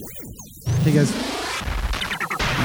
Hey 0.00 0.92
guys, 0.94 1.12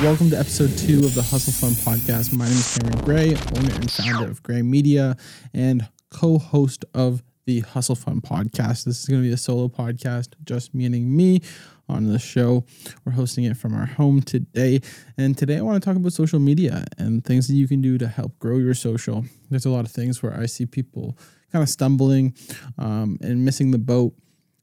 welcome 0.01 0.29
to 0.29 0.39
episode 0.39 0.77
two 0.77 0.99
of 0.99 1.15
the 1.15 1.21
Hustle 1.21 1.51
Fund 1.51 1.75
podcast. 1.75 2.31
My 2.31 2.45
name 2.45 2.53
is 2.53 2.77
Cameron 2.77 3.03
Gray, 3.03 3.29
owner 3.57 3.75
and 3.75 3.91
founder 3.91 4.31
of 4.31 4.41
Gray 4.41 4.61
Media 4.61 5.17
and 5.53 5.85
co 6.11 6.37
host 6.37 6.85
of 6.93 7.23
the 7.45 7.59
Hustle 7.59 7.95
Fund 7.95 8.23
podcast. 8.23 8.85
This 8.85 9.01
is 9.01 9.05
going 9.05 9.21
to 9.21 9.27
be 9.27 9.33
a 9.33 9.37
solo 9.37 9.67
podcast, 9.67 10.29
just 10.45 10.73
meaning 10.73 11.13
me 11.13 11.41
on 11.89 12.05
the 12.05 12.19
show. 12.19 12.63
We're 13.03 13.11
hosting 13.11 13.43
it 13.43 13.57
from 13.57 13.75
our 13.75 13.85
home 13.85 14.21
today. 14.21 14.79
And 15.17 15.37
today 15.37 15.57
I 15.57 15.61
want 15.61 15.83
to 15.83 15.85
talk 15.85 15.97
about 15.97 16.13
social 16.13 16.39
media 16.39 16.85
and 16.97 17.25
things 17.25 17.49
that 17.49 17.55
you 17.55 17.67
can 17.67 17.81
do 17.81 17.97
to 17.97 18.07
help 18.07 18.39
grow 18.39 18.59
your 18.59 18.73
social. 18.73 19.25
There's 19.49 19.65
a 19.65 19.71
lot 19.71 19.83
of 19.83 19.91
things 19.91 20.23
where 20.23 20.33
I 20.39 20.45
see 20.45 20.65
people 20.65 21.17
kind 21.51 21.63
of 21.63 21.69
stumbling 21.69 22.33
um, 22.77 23.17
and 23.21 23.43
missing 23.43 23.71
the 23.71 23.77
boat 23.77 24.13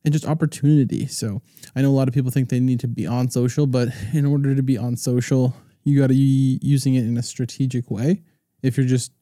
and 0.04 0.12
just 0.12 0.26
opportunity. 0.26 1.06
So 1.06 1.42
I 1.74 1.82
know 1.82 1.90
a 1.90 1.92
lot 1.92 2.08
of 2.08 2.14
people 2.14 2.30
think 2.30 2.48
they 2.48 2.60
need 2.60 2.80
to 2.80 2.88
be 2.88 3.06
on 3.06 3.30
social, 3.30 3.66
but 3.66 3.88
in 4.12 4.26
order 4.26 4.54
to 4.54 4.62
be 4.62 4.76
on 4.76 4.96
social, 4.96 5.54
you 5.84 5.98
got 5.98 6.08
to 6.08 6.14
be 6.14 6.58
using 6.62 6.94
it 6.94 7.04
in 7.04 7.16
a 7.16 7.22
strategic 7.22 7.90
way. 7.90 8.22
If 8.62 8.76
you're 8.76 8.86
just 8.86 9.12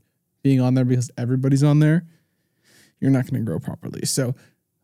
being 0.43 0.61
on 0.61 0.75
there 0.75 0.85
because 0.85 1.11
everybody's 1.17 1.63
on 1.63 1.81
there, 1.81 2.07
you're 3.01 3.11
not 3.11 3.27
going 3.27 3.43
to 3.43 3.47
grow 3.47 3.59
properly. 3.59 4.05
So, 4.05 4.35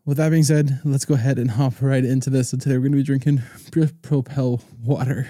with 0.04 0.18
that 0.18 0.30
being 0.30 0.44
said, 0.44 0.80
let's 0.84 1.04
go 1.04 1.14
ahead 1.14 1.38
and 1.38 1.50
hop 1.50 1.82
right 1.82 2.04
into 2.04 2.30
this. 2.30 2.50
So, 2.50 2.56
today 2.56 2.76
we're 2.76 2.88
going 2.88 2.92
to 2.92 2.98
be 2.98 3.02
drinking 3.02 3.42
Propel 4.02 4.62
water 4.82 5.28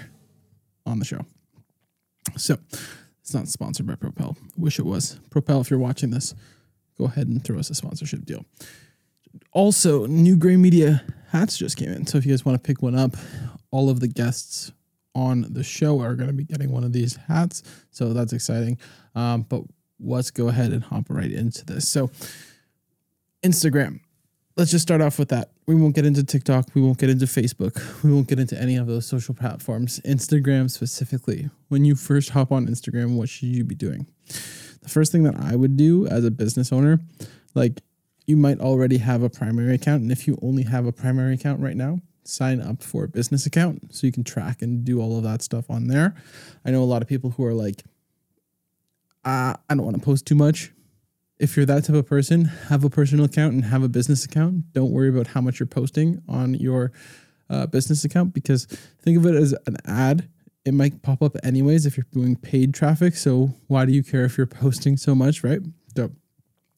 on 0.85 0.99
the 0.99 1.05
show. 1.05 1.25
So, 2.37 2.57
it's 3.21 3.33
not 3.33 3.49
sponsored 3.49 3.87
by 3.87 3.95
Propel. 3.95 4.37
Wish 4.55 4.79
it 4.79 4.85
was. 4.85 5.19
Propel, 5.29 5.61
if 5.61 5.69
you're 5.69 5.79
watching 5.79 6.11
this, 6.11 6.33
go 6.97 7.05
ahead 7.05 7.27
and 7.27 7.43
throw 7.43 7.59
us 7.59 7.69
a 7.69 7.75
sponsorship 7.75 8.25
deal 8.25 8.45
also, 9.51 10.05
new 10.05 10.35
Gray 10.35 10.57
Media 10.57 11.03
hats 11.31 11.57
just 11.57 11.77
came 11.77 11.91
in. 11.91 12.05
So 12.05 12.17
if 12.17 12.25
you 12.25 12.31
guys 12.31 12.45
want 12.45 12.61
to 12.61 12.65
pick 12.65 12.81
one 12.81 12.95
up, 12.95 13.15
all 13.71 13.89
of 13.89 13.99
the 13.99 14.07
guests 14.07 14.71
on 15.15 15.45
the 15.49 15.63
show 15.63 15.99
are 15.99 16.15
going 16.15 16.29
to 16.29 16.33
be 16.33 16.43
getting 16.43 16.71
one 16.71 16.83
of 16.83 16.93
these 16.93 17.15
hats. 17.27 17.63
So 17.91 18.13
that's 18.13 18.33
exciting. 18.33 18.77
Um, 19.15 19.41
but 19.41 19.63
let's 19.99 20.31
go 20.31 20.47
ahead 20.47 20.71
and 20.71 20.83
hop 20.83 21.05
right 21.09 21.31
into 21.31 21.65
this. 21.65 21.87
So, 21.87 22.11
Instagram. 23.43 24.01
Let's 24.55 24.71
just 24.71 24.81
start 24.81 25.01
off 25.01 25.19
with 25.19 25.29
that. 25.29 25.51
We 25.67 25.75
won't 25.75 25.93
get 25.93 26.05
into 26.05 26.23
TikTok. 26.23 26.69
We 26.73 26.81
won't 26.81 26.97
get 26.97 27.11
into 27.11 27.25
Facebook. 27.25 28.03
We 28.03 28.11
won't 28.11 28.27
get 28.27 28.39
into 28.39 28.59
any 28.59 28.75
of 28.75 28.87
those 28.87 29.05
social 29.05 29.35
platforms. 29.35 29.99
Instagram 29.99 30.71
specifically. 30.71 31.49
When 31.67 31.85
you 31.85 31.95
first 31.95 32.31
hop 32.31 32.51
on 32.51 32.67
Instagram, 32.67 33.15
what 33.15 33.29
should 33.29 33.49
you 33.49 33.63
be 33.63 33.75
doing? 33.75 34.07
The 34.81 34.89
first 34.89 35.11
thing 35.11 35.23
that 35.23 35.35
I 35.39 35.55
would 35.55 35.77
do 35.77 36.07
as 36.07 36.25
a 36.25 36.31
business 36.31 36.71
owner, 36.71 36.99
like 37.53 37.81
you 38.27 38.35
might 38.35 38.59
already 38.59 38.97
have 38.97 39.23
a 39.23 39.29
primary 39.29 39.73
account. 39.73 40.03
And 40.03 40.11
if 40.11 40.27
you 40.27 40.37
only 40.41 40.63
have 40.63 40.85
a 40.85 40.91
primary 40.91 41.33
account 41.33 41.61
right 41.61 41.75
now, 41.75 42.01
sign 42.25 42.61
up 42.61 42.83
for 42.83 43.05
a 43.05 43.07
business 43.07 43.45
account 43.45 43.95
so 43.95 44.05
you 44.05 44.11
can 44.11 44.25
track 44.25 44.61
and 44.61 44.83
do 44.83 45.01
all 45.01 45.17
of 45.17 45.23
that 45.23 45.41
stuff 45.41 45.69
on 45.69 45.87
there. 45.87 46.13
I 46.65 46.71
know 46.71 46.83
a 46.83 46.85
lot 46.85 47.01
of 47.01 47.07
people 47.07 47.31
who 47.31 47.45
are 47.45 47.53
like, 47.53 47.83
uh, 49.23 49.55
I 49.69 49.75
don't 49.75 49.83
want 49.85 49.97
to 49.97 50.03
post 50.03 50.25
too 50.25 50.35
much. 50.35 50.71
If 51.39 51.55
you're 51.55 51.65
that 51.67 51.85
type 51.85 51.95
of 51.95 52.05
person, 52.05 52.45
have 52.45 52.83
a 52.83 52.89
personal 52.89 53.25
account 53.25 53.53
and 53.53 53.65
have 53.65 53.83
a 53.83 53.89
business 53.89 54.25
account. 54.25 54.73
Don't 54.73 54.91
worry 54.91 55.09
about 55.09 55.27
how 55.27 55.41
much 55.41 55.59
you're 55.59 55.67
posting 55.67 56.21
on 56.27 56.55
your 56.55 56.91
uh, 57.49 57.65
business 57.67 58.03
account 58.03 58.33
because 58.33 58.65
think 59.01 59.17
of 59.17 59.25
it 59.25 59.35
as 59.35 59.55
an 59.65 59.77
ad. 59.85 60.27
It 60.65 60.73
might 60.73 61.01
pop 61.01 61.21
up 61.21 61.37
anyways 61.43 61.85
if 61.85 61.95
you're 61.95 62.07
doing 62.11 62.35
paid 62.35 62.73
traffic. 62.73 63.15
So 63.15 63.53
why 63.67 63.85
do 63.85 63.93
you 63.93 64.03
care 64.03 64.25
if 64.25 64.37
you're 64.37 64.47
posting 64.47 64.97
so 64.97 65.15
much, 65.15 65.43
right? 65.43 65.61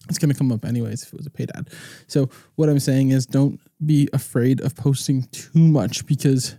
It's 0.10 0.18
going 0.18 0.32
to 0.32 0.38
come 0.38 0.52
up 0.52 0.66
anyways 0.66 1.04
if 1.04 1.14
it 1.14 1.18
was 1.18 1.28
a 1.28 1.32
paid 1.32 1.52
ad. 1.56 1.70
So 2.08 2.30
what 2.56 2.68
I'm 2.68 2.80
saying 2.80 3.12
is 3.12 3.26
don't 3.26 3.60
be 3.86 4.10
afraid 4.12 4.60
of 4.62 4.76
posting 4.76 5.24
too 5.32 5.60
much 5.60 6.06
because 6.06 6.56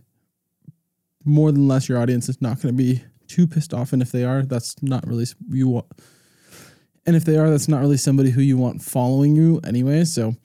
more 1.24 1.52
than 1.52 1.68
less 1.68 1.88
your 1.88 1.98
audience 1.98 2.28
is 2.28 2.40
not 2.40 2.62
going 2.62 2.74
to 2.74 2.82
be 2.82 3.02
too 3.26 3.46
pissed 3.46 3.74
off. 3.74 3.92
And 3.92 4.00
if 4.00 4.12
they 4.12 4.24
are 4.24 4.42
that's 4.42 4.82
not 4.82 5.06
really 5.06 5.26
you 5.48 5.68
want 5.68 5.86
and 7.06 7.16
if 7.16 7.24
they 7.24 7.38
are 7.38 7.50
that's 7.50 7.68
not 7.68 7.80
really 7.80 7.96
somebody 7.96 8.30
who 8.30 8.40
you 8.40 8.56
want 8.56 8.82
following 8.82 9.34
you 9.34 9.60
anyway. 9.64 10.04
So 10.04 10.36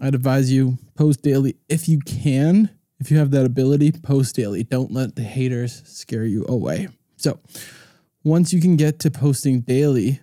i'd 0.00 0.14
advise 0.14 0.52
you 0.52 0.78
post 0.94 1.22
daily 1.22 1.56
if 1.68 1.88
you 1.88 1.98
can. 2.00 2.70
If 3.00 3.10
you 3.10 3.18
have 3.18 3.32
that 3.32 3.44
ability 3.44 3.90
post 3.90 4.36
daily. 4.36 4.62
Don't 4.62 4.92
let 4.92 5.16
the 5.16 5.22
haters 5.22 5.82
scare 5.84 6.24
you 6.24 6.46
away. 6.48 6.86
So 7.16 7.40
once 8.22 8.52
you 8.52 8.60
can 8.60 8.76
get 8.76 9.00
to 9.00 9.10
posting 9.10 9.62
daily 9.62 10.20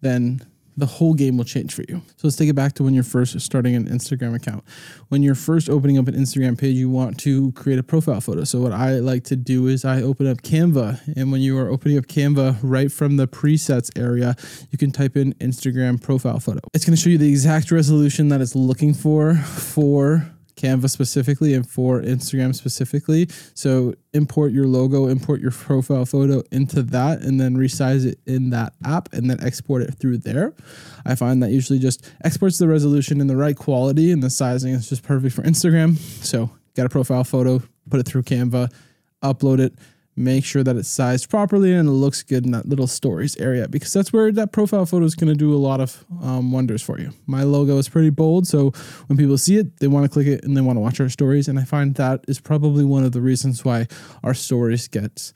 then 0.00 0.40
the 0.76 0.86
whole 0.86 1.14
game 1.14 1.36
will 1.36 1.44
change 1.44 1.74
for 1.74 1.84
you. 1.88 2.02
So 2.16 2.26
let's 2.26 2.36
take 2.36 2.48
it 2.48 2.54
back 2.54 2.72
to 2.74 2.82
when 2.82 2.94
you're 2.94 3.04
first 3.04 3.40
starting 3.40 3.74
an 3.74 3.88
Instagram 3.88 4.34
account. 4.34 4.64
When 5.08 5.22
you're 5.22 5.34
first 5.34 5.70
opening 5.70 5.98
up 5.98 6.08
an 6.08 6.14
Instagram 6.14 6.58
page, 6.58 6.76
you 6.76 6.90
want 6.90 7.18
to 7.20 7.52
create 7.52 7.78
a 7.78 7.82
profile 7.82 8.20
photo. 8.20 8.44
So 8.44 8.60
what 8.60 8.72
I 8.72 8.94
like 8.94 9.24
to 9.24 9.36
do 9.36 9.66
is 9.68 9.84
I 9.84 10.02
open 10.02 10.26
up 10.26 10.42
Canva, 10.42 11.16
and 11.16 11.30
when 11.30 11.40
you 11.40 11.58
are 11.58 11.68
opening 11.68 11.98
up 11.98 12.06
Canva, 12.06 12.58
right 12.62 12.90
from 12.90 13.16
the 13.16 13.28
presets 13.28 13.96
area, 13.98 14.34
you 14.70 14.78
can 14.78 14.90
type 14.90 15.16
in 15.16 15.34
Instagram 15.34 16.02
profile 16.02 16.40
photo. 16.40 16.60
It's 16.72 16.84
going 16.84 16.96
to 16.96 17.00
show 17.00 17.10
you 17.10 17.18
the 17.18 17.30
exact 17.30 17.70
resolution 17.70 18.28
that 18.28 18.40
it's 18.40 18.54
looking 18.54 18.94
for 18.94 19.34
for 19.34 20.30
Canva 20.56 20.88
specifically 20.88 21.54
and 21.54 21.68
for 21.68 22.00
Instagram 22.00 22.54
specifically. 22.54 23.28
So 23.54 23.94
import 24.12 24.52
your 24.52 24.66
logo, 24.66 25.06
import 25.06 25.40
your 25.40 25.50
profile 25.50 26.06
photo 26.06 26.42
into 26.50 26.82
that, 26.82 27.22
and 27.22 27.40
then 27.40 27.56
resize 27.56 28.06
it 28.06 28.18
in 28.26 28.50
that 28.50 28.74
app 28.84 29.12
and 29.12 29.28
then 29.28 29.42
export 29.42 29.82
it 29.82 29.94
through 29.94 30.18
there. 30.18 30.54
I 31.04 31.14
find 31.14 31.42
that 31.42 31.50
usually 31.50 31.78
just 31.78 32.08
exports 32.24 32.58
the 32.58 32.68
resolution 32.68 33.20
in 33.20 33.26
the 33.26 33.36
right 33.36 33.56
quality 33.56 34.12
and 34.12 34.22
the 34.22 34.30
sizing 34.30 34.72
is 34.72 34.88
just 34.88 35.02
perfect 35.02 35.34
for 35.34 35.42
Instagram. 35.42 35.96
So 36.24 36.50
get 36.74 36.86
a 36.86 36.88
profile 36.88 37.24
photo, 37.24 37.62
put 37.90 38.00
it 38.00 38.06
through 38.06 38.22
Canva, 38.22 38.72
upload 39.22 39.58
it 39.58 39.74
make 40.16 40.44
sure 40.44 40.62
that 40.62 40.76
it's 40.76 40.88
sized 40.88 41.28
properly 41.28 41.72
and 41.72 41.88
it 41.88 41.92
looks 41.92 42.22
good 42.22 42.44
in 42.44 42.52
that 42.52 42.68
little 42.68 42.86
stories 42.86 43.36
area 43.38 43.66
because 43.68 43.92
that's 43.92 44.12
where 44.12 44.30
that 44.32 44.52
profile 44.52 44.86
photo 44.86 45.04
is 45.04 45.14
going 45.14 45.32
to 45.32 45.36
do 45.36 45.54
a 45.54 45.58
lot 45.58 45.80
of 45.80 46.04
um, 46.22 46.52
wonders 46.52 46.82
for 46.82 47.00
you. 47.00 47.10
My 47.26 47.42
logo 47.42 47.78
is 47.78 47.88
pretty 47.88 48.10
bold, 48.10 48.46
so 48.46 48.70
when 49.06 49.16
people 49.16 49.38
see 49.38 49.56
it, 49.56 49.78
they 49.78 49.88
want 49.88 50.04
to 50.04 50.08
click 50.08 50.26
it 50.26 50.44
and 50.44 50.56
they 50.56 50.60
want 50.60 50.76
to 50.76 50.80
watch 50.80 51.00
our 51.00 51.08
stories. 51.08 51.48
And 51.48 51.58
I 51.58 51.64
find 51.64 51.94
that 51.96 52.24
is 52.28 52.40
probably 52.40 52.84
one 52.84 53.04
of 53.04 53.12
the 53.12 53.20
reasons 53.20 53.64
why 53.64 53.88
our 54.22 54.34
stories 54.34 54.88
get 54.88 55.32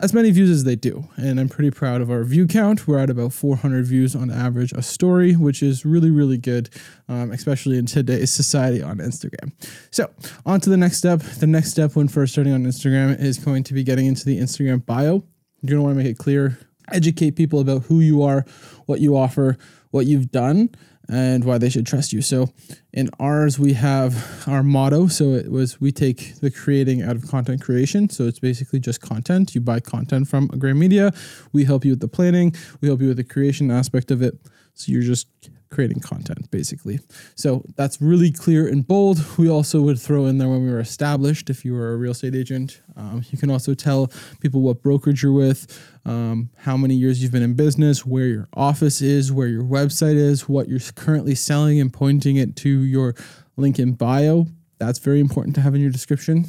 as 0.00 0.14
many 0.14 0.30
views 0.30 0.50
as 0.50 0.64
they 0.64 0.76
do. 0.76 1.08
And 1.16 1.38
I'm 1.38 1.48
pretty 1.48 1.70
proud 1.70 2.00
of 2.00 2.10
our 2.10 2.24
view 2.24 2.46
count. 2.46 2.88
We're 2.88 2.98
at 2.98 3.10
about 3.10 3.32
400 3.32 3.84
views 3.84 4.16
on 4.16 4.30
average 4.30 4.72
a 4.72 4.82
story, 4.82 5.34
which 5.34 5.62
is 5.62 5.84
really, 5.84 6.10
really 6.10 6.38
good, 6.38 6.70
um, 7.08 7.30
especially 7.30 7.78
in 7.78 7.86
today's 7.86 8.32
society 8.32 8.82
on 8.82 8.98
Instagram. 8.98 9.52
So, 9.90 10.10
on 10.46 10.60
to 10.62 10.70
the 10.70 10.76
next 10.76 10.96
step. 10.96 11.20
The 11.20 11.46
next 11.46 11.70
step 11.70 11.96
when 11.96 12.08
first 12.08 12.32
starting 12.32 12.54
on 12.54 12.64
Instagram 12.64 13.20
is 13.20 13.38
going 13.38 13.62
to 13.64 13.74
be 13.74 13.84
getting 13.84 14.06
into 14.06 14.24
the 14.24 14.38
Instagram 14.38 14.84
bio. 14.84 15.22
You're 15.62 15.70
going 15.70 15.78
to 15.78 15.82
want 15.82 15.98
to 15.98 16.02
make 16.02 16.10
it 16.10 16.18
clear, 16.18 16.58
educate 16.90 17.36
people 17.36 17.60
about 17.60 17.84
who 17.84 18.00
you 18.00 18.22
are, 18.22 18.46
what 18.86 19.00
you 19.00 19.16
offer, 19.16 19.58
what 19.90 20.06
you've 20.06 20.30
done 20.30 20.70
and 21.10 21.44
why 21.44 21.58
they 21.58 21.68
should 21.68 21.86
trust 21.86 22.12
you. 22.12 22.22
So 22.22 22.50
in 22.92 23.10
ours, 23.18 23.58
we 23.58 23.72
have 23.74 24.44
our 24.46 24.62
motto. 24.62 25.08
So 25.08 25.32
it 25.34 25.50
was 25.50 25.80
we 25.80 25.92
take 25.92 26.36
the 26.40 26.50
creating 26.50 27.02
out 27.02 27.16
of 27.16 27.28
content 27.28 27.60
creation. 27.60 28.08
So 28.08 28.24
it's 28.24 28.38
basically 28.38 28.80
just 28.80 29.00
content. 29.00 29.54
You 29.54 29.60
buy 29.60 29.80
content 29.80 30.28
from 30.28 30.46
Gray 30.46 30.72
Media. 30.72 31.12
We 31.52 31.64
help 31.64 31.84
you 31.84 31.92
with 31.92 32.00
the 32.00 32.08
planning. 32.08 32.54
We 32.80 32.88
help 32.88 33.00
you 33.00 33.08
with 33.08 33.16
the 33.16 33.24
creation 33.24 33.70
aspect 33.70 34.10
of 34.10 34.22
it. 34.22 34.38
So 34.80 34.92
you're 34.92 35.02
just 35.02 35.28
creating 35.70 36.00
content 36.00 36.50
basically. 36.50 36.98
So 37.36 37.64
that's 37.76 38.00
really 38.00 38.32
clear 38.32 38.66
and 38.66 38.86
bold. 38.86 39.24
We 39.38 39.48
also 39.48 39.80
would 39.82 40.00
throw 40.00 40.26
in 40.26 40.38
there 40.38 40.48
when 40.48 40.64
we 40.64 40.70
were 40.70 40.80
established, 40.80 41.48
if 41.48 41.64
you 41.64 41.74
were 41.74 41.92
a 41.92 41.96
real 41.96 42.10
estate 42.10 42.34
agent. 42.34 42.80
Um, 42.96 43.22
you 43.30 43.38
can 43.38 43.50
also 43.50 43.74
tell 43.74 44.10
people 44.40 44.60
what 44.60 44.82
brokerage 44.82 45.22
you're 45.22 45.32
with, 45.32 45.80
um, 46.04 46.50
how 46.56 46.76
many 46.76 46.94
years 46.96 47.22
you've 47.22 47.32
been 47.32 47.42
in 47.42 47.54
business, 47.54 48.04
where 48.04 48.26
your 48.26 48.48
office 48.54 49.00
is, 49.00 49.32
where 49.32 49.46
your 49.46 49.62
website 49.62 50.16
is, 50.16 50.48
what 50.48 50.68
you're 50.68 50.80
currently 50.96 51.36
selling, 51.36 51.80
and 51.80 51.92
pointing 51.92 52.36
it 52.36 52.56
to 52.56 52.68
your 52.68 53.14
link 53.56 53.78
in 53.78 53.92
bio. 53.92 54.46
That's 54.78 54.98
very 54.98 55.20
important 55.20 55.54
to 55.54 55.60
have 55.60 55.74
in 55.74 55.80
your 55.80 55.90
description. 55.90 56.46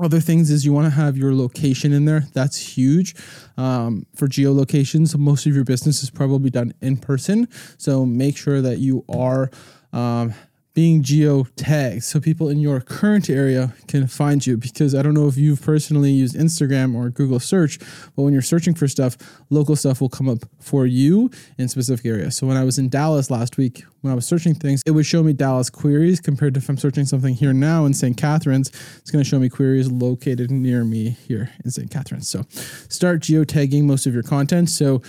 Other 0.00 0.20
things 0.20 0.50
is 0.50 0.64
you 0.64 0.72
want 0.72 0.86
to 0.86 0.90
have 0.90 1.16
your 1.16 1.34
location 1.34 1.92
in 1.92 2.04
there. 2.04 2.26
That's 2.32 2.56
huge 2.56 3.16
um, 3.56 4.06
for 4.14 4.28
geolocations. 4.28 5.16
Most 5.18 5.44
of 5.46 5.54
your 5.54 5.64
business 5.64 6.02
is 6.02 6.10
probably 6.10 6.50
done 6.50 6.72
in 6.80 6.98
person, 6.98 7.48
so 7.78 8.06
make 8.06 8.36
sure 8.36 8.60
that 8.62 8.78
you 8.78 9.04
are 9.08 9.50
um, 9.92 10.34
being 10.78 11.02
geo 11.02 11.42
tagged 11.56 12.04
so 12.04 12.20
people 12.20 12.48
in 12.48 12.60
your 12.60 12.80
current 12.80 13.28
area 13.28 13.74
can 13.88 14.06
find 14.06 14.46
you 14.46 14.56
because 14.56 14.94
I 14.94 15.02
don't 15.02 15.12
know 15.12 15.26
if 15.26 15.36
you've 15.36 15.60
personally 15.60 16.12
used 16.12 16.36
Instagram 16.36 16.94
or 16.94 17.10
Google 17.10 17.40
search, 17.40 17.80
but 18.14 18.22
when 18.22 18.32
you're 18.32 18.42
searching 18.42 18.76
for 18.76 18.86
stuff, 18.86 19.16
local 19.50 19.74
stuff 19.74 20.00
will 20.00 20.08
come 20.08 20.28
up 20.28 20.38
for 20.60 20.86
you 20.86 21.32
in 21.58 21.66
specific 21.66 22.06
areas. 22.06 22.36
So 22.36 22.46
when 22.46 22.56
I 22.56 22.62
was 22.62 22.78
in 22.78 22.88
Dallas 22.90 23.28
last 23.28 23.56
week, 23.56 23.82
when 24.02 24.12
I 24.12 24.14
was 24.14 24.24
searching 24.24 24.54
things, 24.54 24.84
it 24.86 24.92
would 24.92 25.04
show 25.04 25.24
me 25.24 25.32
Dallas 25.32 25.68
queries 25.68 26.20
compared 26.20 26.54
to 26.54 26.58
if 26.58 26.68
I'm 26.68 26.76
searching 26.76 27.06
something 27.06 27.34
here 27.34 27.52
now 27.52 27.84
in 27.84 27.92
St. 27.92 28.16
Catharines, 28.16 28.68
it's 28.98 29.10
going 29.10 29.24
to 29.24 29.28
show 29.28 29.40
me 29.40 29.48
queries 29.48 29.90
located 29.90 30.52
near 30.52 30.84
me 30.84 31.16
here 31.26 31.50
in 31.64 31.72
St. 31.72 31.90
Catharines. 31.90 32.28
So 32.28 32.44
start 32.52 33.22
geotagging 33.22 33.82
most 33.82 34.06
of 34.06 34.14
your 34.14 34.22
content 34.22 34.70
so 34.70 35.02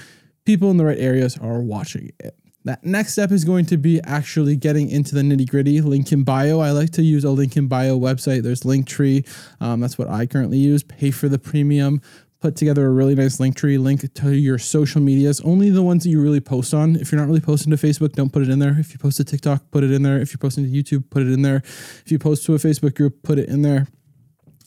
people 0.45 0.72
in 0.72 0.77
the 0.77 0.86
right 0.86 0.98
areas 0.98 1.38
are 1.38 1.60
watching 1.60 2.12
it. 2.19 2.38
That 2.65 2.83
next 2.83 3.13
step 3.13 3.31
is 3.31 3.45
going 3.45 3.65
to 3.67 3.77
be 3.77 4.01
actually 4.03 4.57
getting 4.57 4.89
into 4.89 5.15
the 5.15 5.21
nitty 5.21 5.50
gritty. 5.50 5.79
Link 5.79 6.11
in 6.11 6.23
bio. 6.23 6.59
I 6.59 6.71
like 6.71 6.89
to 6.91 7.01
use 7.01 7.23
a 7.23 7.31
link 7.31 7.56
in 7.56 7.67
bio 7.67 7.97
website. 7.97 8.44
There's 8.44 8.61
Linktree. 8.63 9.27
Um, 9.61 9.79
that's 9.79 9.97
what 9.97 10.09
I 10.09 10.25
currently 10.25 10.57
use. 10.57 10.83
Pay 10.83 11.11
for 11.11 11.29
the 11.29 11.39
premium. 11.39 12.01
Put 12.41 12.56
together 12.56 12.85
a 12.85 12.89
really 12.89 13.15
nice 13.15 13.39
link 13.39 13.57
tree, 13.57 13.77
link 13.77 14.13
to 14.13 14.33
your 14.33 14.57
social 14.57 15.01
medias, 15.01 15.41
only 15.41 15.69
the 15.69 15.83
ones 15.83 16.03
that 16.03 16.09
you 16.09 16.21
really 16.21 16.39
post 16.39 16.73
on. 16.73 16.95
If 16.95 17.11
you're 17.11 17.19
not 17.19 17.27
really 17.27 17.41
posting 17.41 17.71
to 17.71 17.77
Facebook, 17.77 18.13
don't 18.13 18.31
put 18.31 18.44
it 18.44 18.50
in 18.50 18.59
there. 18.59 18.79
If 18.79 18.94
you 18.94 18.97
post 18.97 19.17
to 19.17 19.25
TikTok, 19.25 19.71
put 19.71 19.83
it 19.83 19.91
in 19.91 20.03
there. 20.03 20.21
If 20.21 20.31
you're 20.31 20.39
posting 20.39 20.63
to 20.63 20.71
YouTube, 20.71 21.09
put 21.09 21.21
it 21.21 21.31
in 21.33 21.41
there. 21.41 21.57
If 21.57 22.05
you 22.07 22.19
post 22.19 22.45
to 22.45 22.55
a 22.55 22.57
Facebook 22.57 22.95
group, 22.95 23.23
put 23.23 23.39
it 23.39 23.50
in 23.50 23.62
there. 23.62 23.88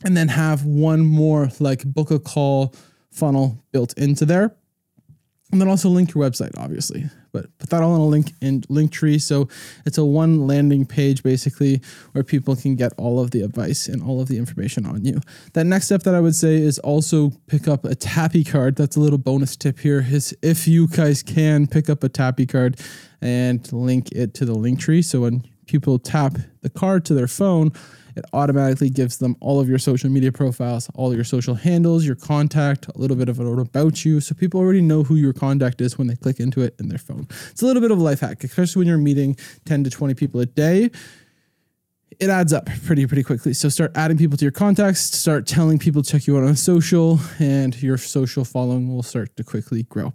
And 0.03 0.15
then 0.15 0.27
have 0.27 0.65
one 0.65 1.03
more 1.03 1.49
like 1.59 1.83
book 1.83 2.11
a 2.11 2.19
call 2.19 2.75
funnel 3.09 3.63
built 3.71 3.97
into 3.97 4.25
there 4.25 4.55
and 5.53 5.61
then 5.61 5.69
also 5.69 5.87
link 5.87 6.15
your 6.15 6.27
website, 6.27 6.51
obviously. 6.57 7.05
But 7.31 7.55
put 7.59 7.69
that 7.69 7.83
all 7.83 7.93
in 7.93 8.01
a 8.01 8.05
link 8.07 8.31
in 8.41 8.61
Linktree. 8.63 9.21
So 9.21 9.47
it's 9.85 9.99
a 9.99 10.03
one 10.03 10.47
landing 10.47 10.83
page 10.83 11.21
basically 11.21 11.79
where 12.13 12.23
people 12.23 12.55
can 12.55 12.75
get 12.75 12.91
all 12.97 13.19
of 13.19 13.29
the 13.29 13.41
advice 13.41 13.87
and 13.87 14.01
all 14.01 14.19
of 14.19 14.27
the 14.27 14.39
information 14.39 14.87
on 14.87 15.05
you. 15.05 15.21
That 15.53 15.65
next 15.65 15.85
step 15.85 16.01
that 16.03 16.15
I 16.15 16.19
would 16.19 16.33
say 16.33 16.55
is 16.55 16.79
also 16.79 17.29
pick 17.45 17.67
up 17.67 17.85
a 17.85 17.93
Tappy 17.93 18.43
card. 18.43 18.75
That's 18.75 18.95
a 18.95 18.99
little 18.99 19.19
bonus 19.19 19.55
tip 19.55 19.77
here 19.77 20.03
is 20.09 20.35
if 20.41 20.67
you 20.67 20.87
guys 20.87 21.21
can 21.21 21.67
pick 21.67 21.87
up 21.87 22.03
a 22.03 22.09
Tappy 22.09 22.47
card 22.47 22.79
and 23.21 23.71
link 23.71 24.11
it 24.11 24.33
to 24.33 24.45
the 24.45 24.55
Linktree. 24.55 25.05
So 25.05 25.21
when 25.21 25.43
people 25.67 25.99
tap 25.99 26.33
the 26.61 26.69
card 26.71 27.05
to 27.05 27.13
their 27.13 27.27
phone, 27.27 27.73
it 28.15 28.25
automatically 28.33 28.89
gives 28.89 29.17
them 29.17 29.35
all 29.39 29.59
of 29.59 29.69
your 29.69 29.79
social 29.79 30.09
media 30.09 30.31
profiles, 30.31 30.89
all 30.95 31.13
your 31.13 31.23
social 31.23 31.55
handles, 31.55 32.05
your 32.05 32.15
contact, 32.15 32.87
a 32.87 32.97
little 32.97 33.17
bit 33.17 33.29
of 33.29 33.39
a 33.39 33.43
note 33.43 33.59
about 33.59 34.05
you. 34.05 34.19
So 34.19 34.35
people 34.35 34.59
already 34.59 34.81
know 34.81 35.03
who 35.03 35.15
your 35.15 35.33
contact 35.33 35.81
is 35.81 35.97
when 35.97 36.07
they 36.07 36.15
click 36.15 36.39
into 36.39 36.61
it 36.61 36.75
in 36.79 36.89
their 36.89 36.97
phone. 36.97 37.27
It's 37.51 37.61
a 37.61 37.65
little 37.65 37.81
bit 37.81 37.91
of 37.91 37.99
a 37.99 38.03
life 38.03 38.19
hack, 38.19 38.43
especially 38.43 38.81
when 38.81 38.87
you're 38.87 38.97
meeting 38.97 39.35
10 39.65 39.83
to 39.85 39.89
20 39.89 40.13
people 40.13 40.39
a 40.39 40.45
day 40.45 40.89
it 42.19 42.29
adds 42.29 42.53
up 42.53 42.69
pretty 42.85 43.05
pretty 43.07 43.23
quickly. 43.23 43.53
So 43.53 43.69
start 43.69 43.91
adding 43.95 44.17
people 44.17 44.37
to 44.37 44.45
your 44.45 44.51
contacts, 44.51 45.01
start 45.01 45.47
telling 45.47 45.79
people 45.79 46.03
to 46.03 46.11
check 46.11 46.27
you 46.27 46.37
out 46.37 46.43
on 46.43 46.55
social, 46.55 47.19
and 47.39 47.79
your 47.81 47.97
social 47.97 48.45
following 48.45 48.93
will 48.93 49.03
start 49.03 49.35
to 49.37 49.43
quickly 49.43 49.83
grow. 49.83 50.13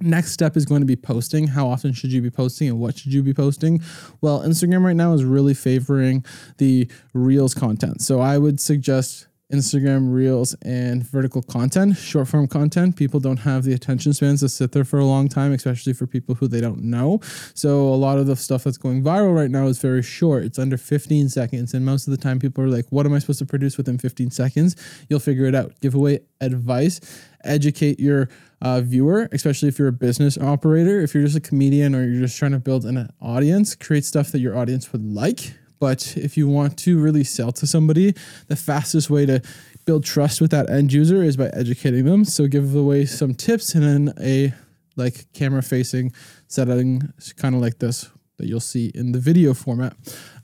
Next 0.00 0.32
step 0.32 0.56
is 0.56 0.64
going 0.64 0.80
to 0.80 0.86
be 0.86 0.96
posting. 0.96 1.48
How 1.48 1.68
often 1.68 1.92
should 1.92 2.12
you 2.12 2.22
be 2.22 2.30
posting 2.30 2.68
and 2.68 2.78
what 2.80 2.98
should 2.98 3.12
you 3.12 3.22
be 3.22 3.34
posting? 3.34 3.82
Well, 4.20 4.40
Instagram 4.40 4.84
right 4.84 4.96
now 4.96 5.12
is 5.12 5.24
really 5.24 5.54
favoring 5.54 6.24
the 6.58 6.88
Reels 7.12 7.54
content. 7.54 8.00
So 8.00 8.20
I 8.20 8.38
would 8.38 8.60
suggest 8.60 9.26
Instagram 9.52 10.12
Reels 10.12 10.54
and 10.62 11.04
vertical 11.04 11.42
content, 11.42 11.96
short 11.96 12.28
form 12.28 12.46
content. 12.46 12.96
People 12.96 13.20
don't 13.20 13.38
have 13.38 13.64
the 13.64 13.72
attention 13.72 14.12
spans 14.12 14.40
to 14.40 14.48
sit 14.48 14.72
there 14.72 14.84
for 14.84 14.98
a 14.98 15.04
long 15.04 15.28
time, 15.28 15.52
especially 15.52 15.92
for 15.92 16.06
people 16.06 16.34
who 16.34 16.48
they 16.48 16.60
don't 16.60 16.82
know. 16.82 17.20
So 17.54 17.80
a 17.80 17.96
lot 17.96 18.18
of 18.18 18.26
the 18.26 18.36
stuff 18.36 18.64
that's 18.64 18.78
going 18.78 19.02
viral 19.02 19.34
right 19.34 19.50
now 19.50 19.66
is 19.66 19.78
very 19.78 20.02
short. 20.02 20.44
It's 20.44 20.58
under 20.58 20.76
15 20.76 21.28
seconds. 21.28 21.74
And 21.74 21.84
most 21.84 22.06
of 22.06 22.12
the 22.12 22.16
time 22.16 22.38
people 22.38 22.64
are 22.64 22.68
like, 22.68 22.86
what 22.90 23.06
am 23.06 23.12
I 23.12 23.18
supposed 23.18 23.40
to 23.40 23.46
produce 23.46 23.76
within 23.76 23.98
15 23.98 24.30
seconds? 24.30 24.76
You'll 25.08 25.20
figure 25.20 25.46
it 25.46 25.54
out. 25.54 25.78
Give 25.80 25.94
away 25.94 26.20
advice, 26.40 27.00
educate 27.44 28.00
your 28.00 28.28
uh, 28.62 28.80
viewer, 28.80 29.28
especially 29.32 29.68
if 29.68 29.78
you're 29.78 29.88
a 29.88 29.92
business 29.92 30.36
operator. 30.38 31.00
If 31.00 31.14
you're 31.14 31.24
just 31.24 31.36
a 31.36 31.40
comedian 31.40 31.94
or 31.94 32.04
you're 32.04 32.20
just 32.20 32.38
trying 32.38 32.52
to 32.52 32.58
build 32.58 32.84
an 32.84 33.08
audience, 33.20 33.74
create 33.74 34.04
stuff 34.04 34.32
that 34.32 34.40
your 34.40 34.56
audience 34.56 34.92
would 34.92 35.04
like. 35.04 35.54
But 35.80 36.16
if 36.16 36.36
you 36.36 36.46
want 36.46 36.78
to 36.80 37.00
really 37.00 37.24
sell 37.24 37.50
to 37.52 37.66
somebody, 37.66 38.14
the 38.46 38.56
fastest 38.56 39.10
way 39.10 39.26
to 39.26 39.42
build 39.86 40.04
trust 40.04 40.40
with 40.40 40.50
that 40.52 40.70
end 40.70 40.92
user 40.92 41.22
is 41.24 41.36
by 41.36 41.48
educating 41.48 42.04
them. 42.04 42.24
So 42.24 42.46
give 42.46 42.74
away 42.76 43.06
some 43.06 43.34
tips 43.34 43.74
and 43.74 43.82
then 43.82 44.14
a 44.20 44.52
like 44.96 45.32
camera 45.32 45.62
facing 45.62 46.12
setting, 46.46 47.12
kind 47.36 47.54
of 47.54 47.60
like 47.60 47.78
this 47.78 48.08
that 48.36 48.46
you'll 48.46 48.60
see 48.60 48.90
in 48.94 49.12
the 49.12 49.18
video 49.18 49.54
format. 49.54 49.94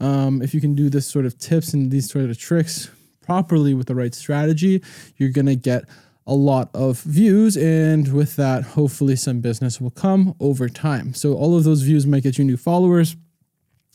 Um, 0.01 0.43
if 0.43 0.55
you 0.55 0.61
can 0.61 0.75
do 0.75 0.89
this 0.89 1.07
sort 1.07 1.27
of 1.27 1.39
tips 1.39 1.73
and 1.73 1.91
these 1.91 2.11
sort 2.11 2.29
of 2.31 2.39
tricks 2.39 2.91
properly 3.23 3.75
with 3.75 3.87
the 3.87 3.95
right 3.95 4.15
strategy, 4.15 4.83
you're 5.17 5.31
gonna 5.31 5.55
get 5.55 5.85
a 6.27 6.35
lot 6.35 6.71
of 6.75 7.01
views 7.03 7.57
and 7.57 8.13
with 8.13 8.37
that 8.37 8.65
hopefully 8.65 9.15
some 9.15 9.41
business 9.41 9.81
will 9.81 9.93
come 9.93 10.35
over 10.41 10.69
time 10.69 11.15
so 11.15 11.35
all 11.35 11.57
of 11.57 11.63
those 11.63 11.83
views 11.83 12.05
might 12.05 12.25
get 12.25 12.37
you 12.37 12.45
new 12.45 12.57
followers 12.57 13.15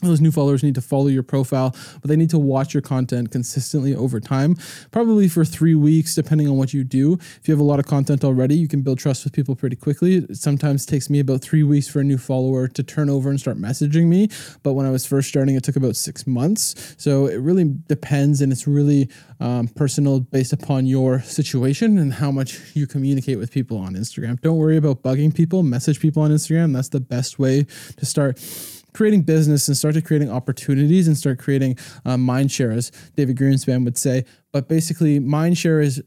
those 0.02 0.22
new 0.22 0.32
followers 0.32 0.64
need 0.64 0.76
to 0.76 0.82
follow 0.82 1.08
your 1.08 1.24
profile, 1.24 1.76
but 2.02 2.10
they 2.10 2.16
need 2.16 2.30
to 2.32 2.40
watch 2.40 2.74
your 2.74 2.82
content 2.82 3.32
consistently 3.32 3.96
over 3.96 4.20
time, 4.20 4.56
probably 4.92 5.28
for 5.28 5.46
three 5.46 5.76
weeks, 5.76 6.16
depending 6.16 6.48
on 6.48 6.58
what 6.58 6.74
you 6.74 6.84
do. 6.84 7.14
If 7.14 7.48
you 7.48 7.54
have 7.54 7.60
a 7.60 7.64
lot 7.64 7.80
of 7.80 7.86
content 7.86 8.24
already, 8.24 8.56
you 8.56 8.68
can 8.68 8.82
build 8.82 9.00
trust 9.00 9.24
with 9.24 9.34
people 9.34 9.56
pretty 9.56 9.76
quickly. 9.76 10.16
It 10.16 10.38
sometimes 10.38 10.86
takes 10.86 11.10
me 11.10 11.20
about 11.20 11.42
three 11.42 11.64
weeks 11.64 11.88
for 11.88 12.00
a 12.00 12.04
new 12.04 12.18
follower 12.18 12.68
to 12.68 12.84
turn 12.84 13.10
over 13.10 13.30
and 13.30 13.40
start 13.40 13.58
messaging 13.58 14.08
me. 14.08 14.30
But 14.64 14.74
when 14.74 14.86
I 14.86 14.90
was 14.90 15.06
first 15.06 15.30
starting, 15.30 15.56
it 15.56 15.64
took 15.64 15.76
about 15.76 15.96
six 15.96 16.26
months. 16.26 16.96
So 16.98 17.28
it 17.28 17.38
really 17.38 17.66
depends 17.88 18.42
and 18.42 18.52
it's 18.52 18.68
really 18.68 19.10
um, 19.40 19.68
personal 19.68 20.20
based 20.20 20.54
upon 20.54 20.86
your 20.86 21.22
situation 21.22 21.98
and 21.98 22.14
how 22.14 22.32
much 22.32 22.60
you 22.76 22.88
communicate 22.88 23.38
with 23.38 23.52
people 23.52 23.78
on 23.78 23.96
Instagram. 23.96 24.40
Don't 24.42 24.58
worry 24.58 24.78
about 24.78 25.02
bugging 25.02 25.34
people, 25.34 25.64
message 25.64 26.00
people 26.00 26.24
on 26.24 26.32
Instagram. 26.32 26.74
That's 26.74 26.90
the 26.90 27.00
best 27.00 27.40
way 27.40 27.66
to 27.98 28.06
start 28.06 28.40
creating 28.94 29.24
business 29.24 29.68
and 29.68 29.78
started 29.78 30.06
creating 30.06 30.32
opportunities 30.32 31.08
and 31.08 31.18
start 31.18 31.40
creating 31.40 31.78
uh, 32.06 32.18
mind 32.18 32.52
share, 32.52 32.72
as 32.72 32.92
David 33.16 33.38
Greenspan 33.38 33.84
would 33.86 33.98
say. 33.98 34.26
But 34.52 34.68
basically, 34.68 35.20
mind 35.20 35.58
share 35.58 35.82
is 35.82 36.04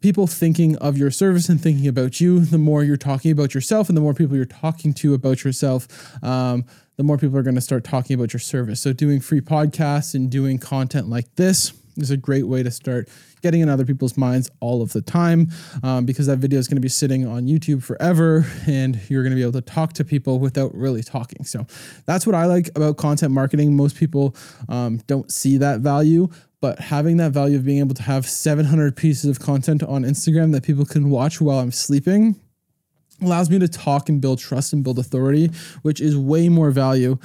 people 0.00 0.26
thinking 0.26 0.76
of 0.76 0.96
your 0.96 1.10
service 1.10 1.48
and 1.48 1.60
thinking 1.60 1.88
about 1.88 2.20
you. 2.20 2.40
The 2.40 2.58
more 2.58 2.84
you're 2.84 2.96
talking 2.96 3.32
about 3.32 3.54
yourself 3.54 3.88
and 3.88 3.96
the 3.96 4.00
more 4.00 4.14
people 4.14 4.36
you're 4.36 4.44
talking 4.44 4.94
to 4.94 5.14
about 5.14 5.44
yourself, 5.44 5.88
um, 6.22 6.64
the 6.96 7.02
more 7.02 7.18
people 7.18 7.36
are 7.38 7.42
going 7.42 7.54
to 7.54 7.60
start 7.60 7.84
talking 7.84 8.14
about 8.14 8.32
your 8.32 8.40
service. 8.40 8.80
So, 8.80 8.92
doing 8.92 9.20
free 9.20 9.40
podcasts 9.40 10.14
and 10.14 10.30
doing 10.30 10.58
content 10.58 11.08
like 11.08 11.34
this 11.36 11.72
is 11.98 12.10
a 12.10 12.16
great 12.16 12.46
way 12.46 12.62
to 12.62 12.70
start 12.70 13.08
getting 13.42 13.60
in 13.60 13.68
other 13.68 13.84
people's 13.84 14.16
minds 14.16 14.50
all 14.60 14.82
of 14.82 14.92
the 14.92 15.02
time 15.02 15.50
um, 15.82 16.04
because 16.06 16.26
that 16.26 16.38
video 16.38 16.58
is 16.58 16.68
going 16.68 16.76
to 16.76 16.82
be 16.82 16.88
sitting 16.88 17.26
on 17.26 17.46
YouTube 17.46 17.82
forever 17.82 18.46
and 18.66 19.00
you're 19.08 19.22
going 19.22 19.30
to 19.30 19.36
be 19.36 19.42
able 19.42 19.52
to 19.52 19.60
talk 19.60 19.92
to 19.94 20.04
people 20.04 20.38
without 20.38 20.74
really 20.74 21.02
talking. 21.02 21.44
So 21.44 21.66
that's 22.06 22.26
what 22.26 22.34
I 22.34 22.46
like 22.46 22.68
about 22.74 22.96
content 22.96 23.32
marketing. 23.32 23.76
Most 23.76 23.96
people 23.96 24.34
um, 24.68 24.98
don't 25.06 25.30
see 25.30 25.56
that 25.58 25.80
value, 25.80 26.28
but 26.60 26.78
having 26.78 27.18
that 27.18 27.32
value 27.32 27.56
of 27.58 27.64
being 27.64 27.78
able 27.78 27.94
to 27.94 28.02
have 28.02 28.26
700 28.26 28.96
pieces 28.96 29.30
of 29.30 29.38
content 29.38 29.82
on 29.82 30.02
Instagram 30.02 30.52
that 30.52 30.64
people 30.64 30.84
can 30.84 31.10
watch 31.10 31.40
while 31.40 31.58
I'm 31.58 31.72
sleeping 31.72 32.40
allows 33.20 33.50
me 33.50 33.58
to 33.58 33.68
talk 33.68 34.08
and 34.08 34.20
build 34.20 34.38
trust 34.38 34.72
and 34.72 34.84
build 34.84 34.98
authority, 34.98 35.50
which 35.82 36.00
is 36.00 36.16
way 36.16 36.48
more 36.48 36.70
value 36.70 37.18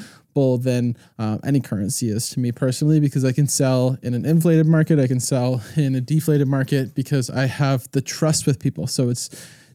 than 0.57 0.97
uh, 1.19 1.37
any 1.43 1.59
currency 1.59 2.09
is 2.09 2.29
to 2.31 2.39
me 2.39 2.51
personally 2.51 2.99
because 2.99 3.23
I 3.23 3.31
can 3.31 3.47
sell 3.47 3.97
in 4.01 4.13
an 4.13 4.25
inflated 4.25 4.67
market, 4.67 4.99
I 4.99 5.07
can 5.07 5.19
sell 5.19 5.61
in 5.75 5.95
a 5.95 6.01
deflated 6.01 6.47
market 6.47 6.95
because 6.95 7.29
I 7.29 7.45
have 7.45 7.89
the 7.91 8.01
trust 8.01 8.45
with 8.45 8.59
people. 8.59 8.87
So 8.87 9.09
it's 9.09 9.29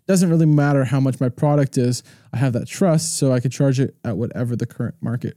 doesn't 0.09 0.30
really 0.30 0.47
matter 0.47 0.85
how 0.85 0.99
much 0.99 1.21
my 1.21 1.28
product 1.28 1.76
is. 1.76 2.02
I 2.33 2.38
have 2.38 2.54
that 2.54 2.66
trust, 2.66 3.18
so 3.18 3.30
I 3.30 3.40
could 3.40 3.52
charge 3.52 3.78
it 3.78 3.94
at 4.04 4.16
whatever 4.16 4.56
the 4.56 4.66
current 4.66 4.94
market 5.02 5.37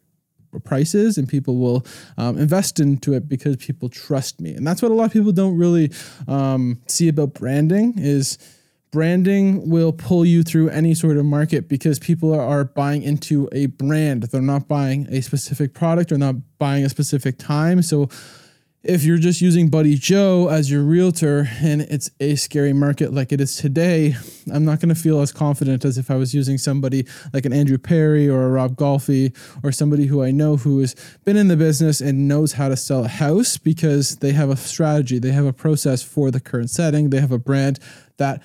price 0.64 0.96
is, 0.96 1.18
and 1.18 1.28
people 1.28 1.58
will 1.58 1.86
um, 2.18 2.38
invest 2.38 2.80
into 2.80 3.14
it 3.14 3.28
because 3.28 3.58
people 3.58 3.90
trust 3.90 4.40
me. 4.40 4.54
And 4.54 4.66
that's 4.66 4.82
what 4.82 4.92
a 4.92 4.94
lot 4.94 5.06
of 5.06 5.14
people 5.14 5.34
don't 5.34 5.58
really 5.58 5.92
um, 6.28 6.82
see 6.88 7.10
about 7.10 7.34
branding 7.34 7.96
is 7.98 8.38
branding 8.92 9.70
will 9.70 9.94
pull 9.94 10.26
you 10.26 10.44
through 10.44 10.70
any 10.70 10.94
sort 10.94 11.18
of 11.18 11.26
market 11.26 11.70
because 11.70 11.98
people 11.98 12.38
are, 12.38 12.62
buying 12.64 13.02
into 13.02 13.50
a 13.52 13.66
brand. 13.66 14.24
They're 14.24 14.42
not 14.42 14.68
buying 14.68 15.08
a 15.10 15.22
specific 15.22 15.74
product 15.74 16.12
or 16.12 16.18
not 16.18 16.36
buying 16.60 16.86
a 16.86 16.90
specific 16.90 17.38
time. 17.38 17.82
So 17.82 18.10
if 18.84 19.04
you're 19.04 19.18
just 19.18 19.42
using 19.42 19.70
Buddy 19.70 19.96
Joe 19.96 20.48
as 20.50 20.72
your 20.72 20.84
realtor 20.84 21.48
and 21.62 21.82
it's 21.82 22.10
a 22.20 22.36
scary 22.36 22.74
market 22.74 23.14
like 23.14 23.32
it 23.32 23.40
is 23.40 23.56
today, 23.56 24.16
I'm 24.52 24.66
not 24.66 24.80
going 24.80 24.90
to 24.90 24.96
feel 24.96 25.22
as 25.22 25.32
confident 25.32 25.86
as 25.86 25.98
if 25.98 26.10
I 26.10 26.16
was 26.16 26.34
using 26.34 26.58
somebody 26.58 27.06
like 27.34 27.46
an 27.46 27.54
Andrew 27.54 27.78
Perry 27.78 28.28
or 28.28 28.44
a 28.44 28.50
Rob 28.50 28.76
Golfi 28.76 29.36
or 29.64 29.72
somebody 29.72 30.08
who 30.08 30.24
I 30.24 30.32
know 30.32 30.58
who 30.58 30.80
has 30.80 30.96
been 31.26 31.38
in 31.38 31.48
the 31.48 31.58
business 31.58 32.02
and 32.02 32.28
knows 32.28 32.54
how 32.54 32.70
to 32.70 32.78
sell 32.78 33.06
a 33.06 33.10
house 33.10 33.58
because 33.58 34.18
they 34.18 34.32
have 34.32 34.50
a 34.50 34.58
strategy, 34.58 35.20
they 35.20 35.32
have 35.32 35.46
a 35.46 35.54
process 35.54 36.02
for 36.02 36.32
the 36.32 36.40
current 36.40 36.70
setting, 36.70 37.10
they 37.10 37.22
have 37.22 37.32
a 37.32 37.40
brand 37.40 37.80
that 38.18 38.42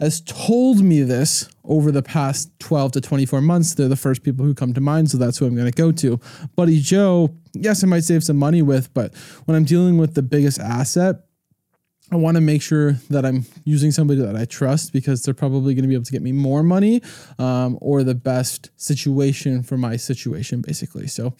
has 0.00 0.22
told 0.22 0.82
me 0.82 1.02
this 1.02 1.48
over 1.64 1.92
the 1.92 2.02
past 2.02 2.50
12 2.58 2.92
to 2.92 3.00
24 3.00 3.42
months. 3.42 3.74
They're 3.74 3.86
the 3.86 3.96
first 3.96 4.22
people 4.22 4.44
who 4.44 4.54
come 4.54 4.72
to 4.72 4.80
mind, 4.80 5.10
so 5.10 5.18
that's 5.18 5.38
who 5.38 5.46
I'm 5.46 5.54
going 5.54 5.70
to 5.70 5.76
go 5.76 5.92
to. 5.92 6.18
Buddy 6.56 6.80
Joe, 6.80 7.34
yes, 7.52 7.84
I 7.84 7.86
might 7.86 8.04
save 8.04 8.24
some 8.24 8.38
money 8.38 8.62
with, 8.62 8.92
but 8.94 9.14
when 9.44 9.56
I'm 9.56 9.64
dealing 9.64 9.98
with 9.98 10.14
the 10.14 10.22
biggest 10.22 10.58
asset, 10.58 11.16
I 12.12 12.16
want 12.16 12.36
to 12.36 12.40
make 12.40 12.60
sure 12.60 12.92
that 13.10 13.24
I'm 13.24 13.44
using 13.64 13.92
somebody 13.92 14.20
that 14.22 14.34
I 14.34 14.44
trust 14.44 14.92
because 14.92 15.22
they're 15.22 15.34
probably 15.34 15.74
going 15.74 15.82
to 15.82 15.88
be 15.88 15.94
able 15.94 16.04
to 16.04 16.12
get 16.12 16.22
me 16.22 16.32
more 16.32 16.64
money 16.64 17.02
um, 17.38 17.78
or 17.80 18.02
the 18.02 18.16
best 18.16 18.70
situation 18.76 19.62
for 19.62 19.76
my 19.76 19.96
situation, 19.96 20.60
basically. 20.60 21.06
So, 21.06 21.34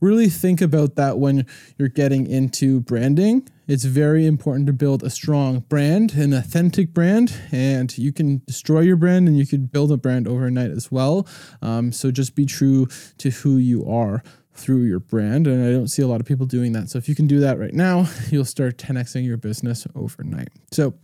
really 0.00 0.28
think 0.28 0.60
about 0.60 0.96
that 0.96 1.18
when 1.18 1.46
you're 1.78 1.88
getting 1.88 2.26
into 2.26 2.80
branding 2.80 3.48
it's 3.66 3.84
very 3.84 4.26
important 4.26 4.66
to 4.66 4.72
build 4.72 5.02
a 5.02 5.10
strong 5.10 5.60
brand, 5.60 6.14
an 6.14 6.32
authentic 6.32 6.94
brand, 6.94 7.34
and 7.50 7.96
you 7.98 8.12
can 8.12 8.42
destroy 8.46 8.80
your 8.80 8.96
brand 8.96 9.28
and 9.28 9.36
you 9.36 9.46
could 9.46 9.72
build 9.72 9.90
a 9.90 9.96
brand 9.96 10.28
overnight 10.28 10.70
as 10.70 10.90
well. 10.90 11.26
Um, 11.62 11.92
so 11.92 12.10
just 12.10 12.34
be 12.34 12.46
true 12.46 12.86
to 13.18 13.30
who 13.30 13.56
you 13.56 13.88
are 13.88 14.22
through 14.52 14.82
your 14.82 15.00
brand. 15.00 15.46
And 15.46 15.66
I 15.66 15.70
don't 15.70 15.88
see 15.88 16.02
a 16.02 16.06
lot 16.06 16.20
of 16.20 16.26
people 16.26 16.46
doing 16.46 16.72
that. 16.72 16.88
So 16.88 16.98
if 16.98 17.08
you 17.08 17.14
can 17.14 17.26
do 17.26 17.40
that 17.40 17.58
right 17.58 17.74
now, 17.74 18.08
you'll 18.30 18.44
start 18.44 18.78
10xing 18.78 19.24
your 19.24 19.36
business 19.36 19.86
overnight. 19.94 20.48
So 20.72 20.94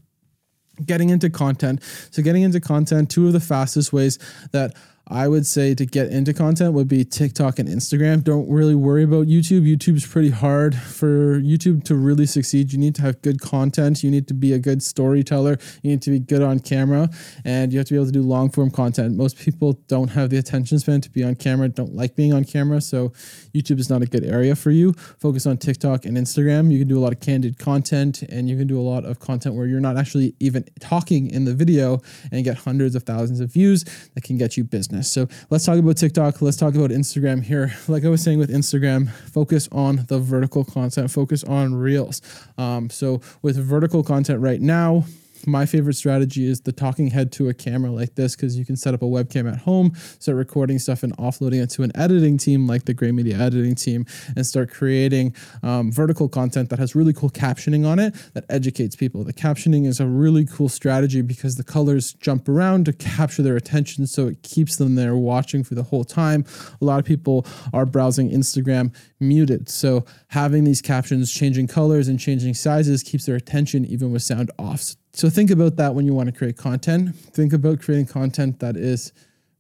getting 0.85 1.11
into 1.11 1.31
content. 1.31 1.83
So 2.11 2.23
getting 2.23 2.43
into 2.43 2.61
content, 2.61 3.11
two 3.11 3.27
of 3.27 3.33
the 3.33 3.41
fastest 3.41 3.93
ways 3.93 4.19
that 4.53 4.75
I 5.09 5.27
would 5.27 5.47
say 5.47 5.75
to 5.75 5.85
get 5.85 6.09
into 6.09 6.33
content 6.33 6.75
would 6.75 6.87
be 6.87 7.05
TikTok 7.05 7.59
and 7.59 7.69
Instagram. 7.69 8.23
Don't 8.23 8.49
really 8.49 8.77
worry 8.77 9.03
about 9.03 9.27
YouTube. 9.27 9.69
YouTube's 9.69 10.07
pretty 10.07 10.31
hard. 10.31 10.77
For 10.77 11.41
YouTube 11.41 11.83
to 11.85 11.97
really 11.97 12.25
succeed, 12.25 12.73
you 12.73 12.79
need 12.79 12.95
to 12.97 13.03
have 13.03 13.21
good 13.21 13.41
content. 13.41 14.05
You 14.05 14.11
need 14.11 14.29
to 14.29 14.35
be 14.35 14.53
a 14.53 14.61
good 14.61 14.81
storyteller. 14.83 15.59
You 15.83 15.91
need 15.91 16.03
to 16.03 16.11
be 16.11 16.21
good 16.21 16.41
on 16.41 16.61
camera 16.61 17.11
and 17.45 17.73
you 17.73 17.79
have 17.79 17.89
to 17.89 17.95
be 17.95 17.97
able 17.97 18.07
to 18.07 18.13
do 18.13 18.23
long 18.23 18.51
form 18.51 18.71
content. 18.71 19.17
Most 19.17 19.39
people 19.39 19.73
don't 19.89 20.09
have 20.09 20.31
the 20.31 20.39
attention 20.39 20.79
span 20.79 21.01
to 21.01 21.11
be 21.11 21.25
on 21.25 21.35
camera, 21.35 21.69
don't 21.69 21.95
like 21.95 22.15
being 22.15 22.33
on 22.33 22.45
camera. 22.45 22.81
So 22.81 23.09
YouTube 23.53 23.81
is 23.81 23.91
not 23.91 24.03
a 24.03 24.07
good 24.07 24.25
area 24.25 24.55
for 24.55 24.71
you. 24.71 24.93
Focus 24.93 25.47
on 25.47 25.59
TikTok 25.59 26.05
and 26.05 26.17
Instagram. 26.17 26.71
You 26.71 26.79
can 26.79 26.89
do 26.89 26.99
a 26.99 27.03
lot 27.03 27.13
of 27.13 27.19
candid 27.19 27.59
content 27.59 28.23
and 28.23 28.49
you 28.49 28.57
can 28.57 28.69
do 28.69 28.79
a 28.79 28.83
lot 28.83 29.05
of 29.05 29.19
content 29.19 29.57
where 29.57 29.67
you're 29.67 29.81
not 29.81 29.97
actually 29.97 30.37
even 30.39 30.65
talking 30.79 31.29
in 31.29 31.45
the 31.45 31.55
video 31.55 32.01
and 32.31 32.45
get 32.45 32.59
hundreds 32.59 32.95
of 32.95 33.03
thousands 33.03 33.41
of 33.41 33.53
views 33.53 33.85
that 34.15 34.23
can 34.23 34.39
get 34.39 34.57
you 34.57 34.63
business 34.63 34.92
business. 34.93 35.11
So 35.11 35.29
let's 35.51 35.65
talk 35.65 35.79
about 35.79 35.97
TikTok. 35.97 36.43
Let's 36.43 36.57
talk 36.57 36.75
about 36.75 36.91
Instagram 36.91 37.43
here. 37.43 37.75
Like 37.89 38.05
I 38.05 38.09
was 38.09 38.23
saying 38.23 38.39
with 38.39 38.51
Instagram, 38.51 39.11
focus 39.11 39.69
on 39.73 40.05
the 40.09 40.19
vertical 40.19 40.65
content, 40.65 41.11
focus 41.11 41.43
on 41.45 41.75
reels. 41.75 42.21
Um, 42.59 42.91
so 42.91 43.21
with 43.43 43.57
vertical 43.57 44.03
content 44.05 44.41
right 44.41 44.61
now, 44.61 45.05
my 45.47 45.67
favorite 45.67 45.95
strategy 45.95 46.47
is 46.47 46.61
the 46.61 46.73
talking 46.73 47.09
head 47.09 47.33
to 47.33 47.49
a 47.49 47.55
camera 47.55 47.91
like 47.91 48.15
this 48.15 48.37
because 48.37 48.57
you 48.57 48.65
can 48.65 48.77
set 48.77 48.95
up 48.95 49.03
a 49.03 49.07
webcam 49.07 49.51
at 49.51 49.59
home, 49.59 49.93
start 50.19 50.37
recording 50.37 50.79
stuff 50.79 51.03
and 51.03 51.17
offloading 51.17 51.63
it 51.63 51.71
to 51.71 51.83
an 51.83 51.93
editing 51.95 52.39
team 52.39 52.67
like 52.67 52.85
the 52.85 52.95
Gray 52.95 53.13
Media 53.13 53.39
editing 53.39 53.75
team, 53.75 54.07
and 54.37 54.47
start 54.47 54.71
creating 54.71 55.35
um, 55.63 55.93
vertical 55.93 56.29
content 56.29 56.71
that 56.71 56.79
has 56.79 56.95
really 56.95 57.13
cool 57.13 57.31
captioning 57.31 57.87
on 57.87 57.99
it 57.99 58.15
that 58.35 58.45
educates 58.49 58.97
people. 58.97 59.25
The 59.25 59.33
captioning 59.33 59.87
is 59.87 60.01
a 60.01 60.07
really 60.07 60.45
cool 60.45 60.69
strategy 60.69 61.23
because 61.23 61.57
the 61.57 61.65
colors 61.65 62.15
jump 62.15 62.49
around 62.49 62.87
to 62.87 62.93
capture 62.93 63.43
their 63.43 63.57
attention, 63.57 64.07
so 64.07 64.29
it 64.29 64.43
keeps 64.43 64.77
them 64.77 64.95
there 64.95 65.17
watching 65.17 65.65
for 65.65 65.75
the 65.75 65.83
whole 65.83 66.05
time. 66.05 66.45
A 66.81 66.85
lot 66.85 66.99
of 66.99 67.05
people 67.05 67.47
are 67.73 67.87
browsing 67.87 68.31
Instagram 68.31 68.95
muted, 69.21 69.69
so 69.69 70.05
having 70.29 70.65
these 70.65 70.83
captions 70.83 71.33
changing 71.33 71.67
colors 71.67 72.09
and 72.09 72.19
changing 72.19 72.55
sizes 72.55 73.03
keeps 73.03 73.27
their 73.27 73.37
attention 73.37 73.85
even 73.85 74.13
with 74.13 74.23
sound 74.23 74.51
off. 74.59 74.81
So 74.81 74.97
think 75.29 75.51
about 75.51 75.77
that 75.77 75.95
when 75.95 76.07
you 76.07 76.15
want 76.15 76.29
to 76.29 76.33
create 76.33 76.57
content. 76.57 77.15
Think 77.15 77.53
about 77.53 77.81
creating 77.81 78.07
content 78.07 78.61
that 78.61 78.77
is 78.77 79.13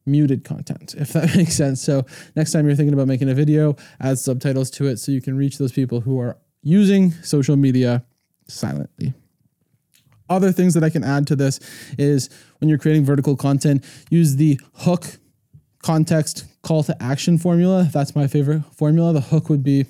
muted 0.06 0.44
content, 0.44 0.94
if 0.97 1.12
that 1.12 1.37
makes 1.37 1.54
sense. 1.54 1.82
So 1.82 2.06
next 2.35 2.52
time 2.52 2.66
you're 2.66 2.75
thinking 2.75 2.94
about 2.94 3.09
making 3.09 3.28
a 3.28 3.35
video, 3.35 3.76
add 4.00 4.18
subtitles 4.18 4.71
to 4.73 4.87
it 4.87 4.99
so 4.99 5.12
you 5.12 5.21
can 5.21 5.37
reach 5.37 5.59
those 5.59 5.73
people 5.73 6.00
who 6.00 6.18
are 6.18 6.38
using 6.62 7.12
social 7.23 7.56
media 7.56 8.04
silently. 8.49 9.14
Other 10.28 10.52
things 10.52 10.75
that 10.75 10.82
I 10.82 10.90
can 10.90 11.04
add 11.04 11.26
to 11.26 11.37
this 11.37 11.61
is 11.99 12.30
when 12.59 12.68
you're 12.68 12.78
creating 12.78 13.04
vertical 13.04 13.37
content, 13.37 13.85
use 14.11 14.37
the 14.37 14.59
hook 14.76 15.18
context 15.82 16.47
call 16.62 16.82
to 16.85 17.02
action 17.02 17.37
formula. 17.38 17.88
That's 17.92 18.14
my 18.14 18.26
favorite 18.26 18.62
formula. 18.73 19.12
The 19.12 19.21
hook 19.21 19.50
would 19.50 19.62
be 19.62 19.87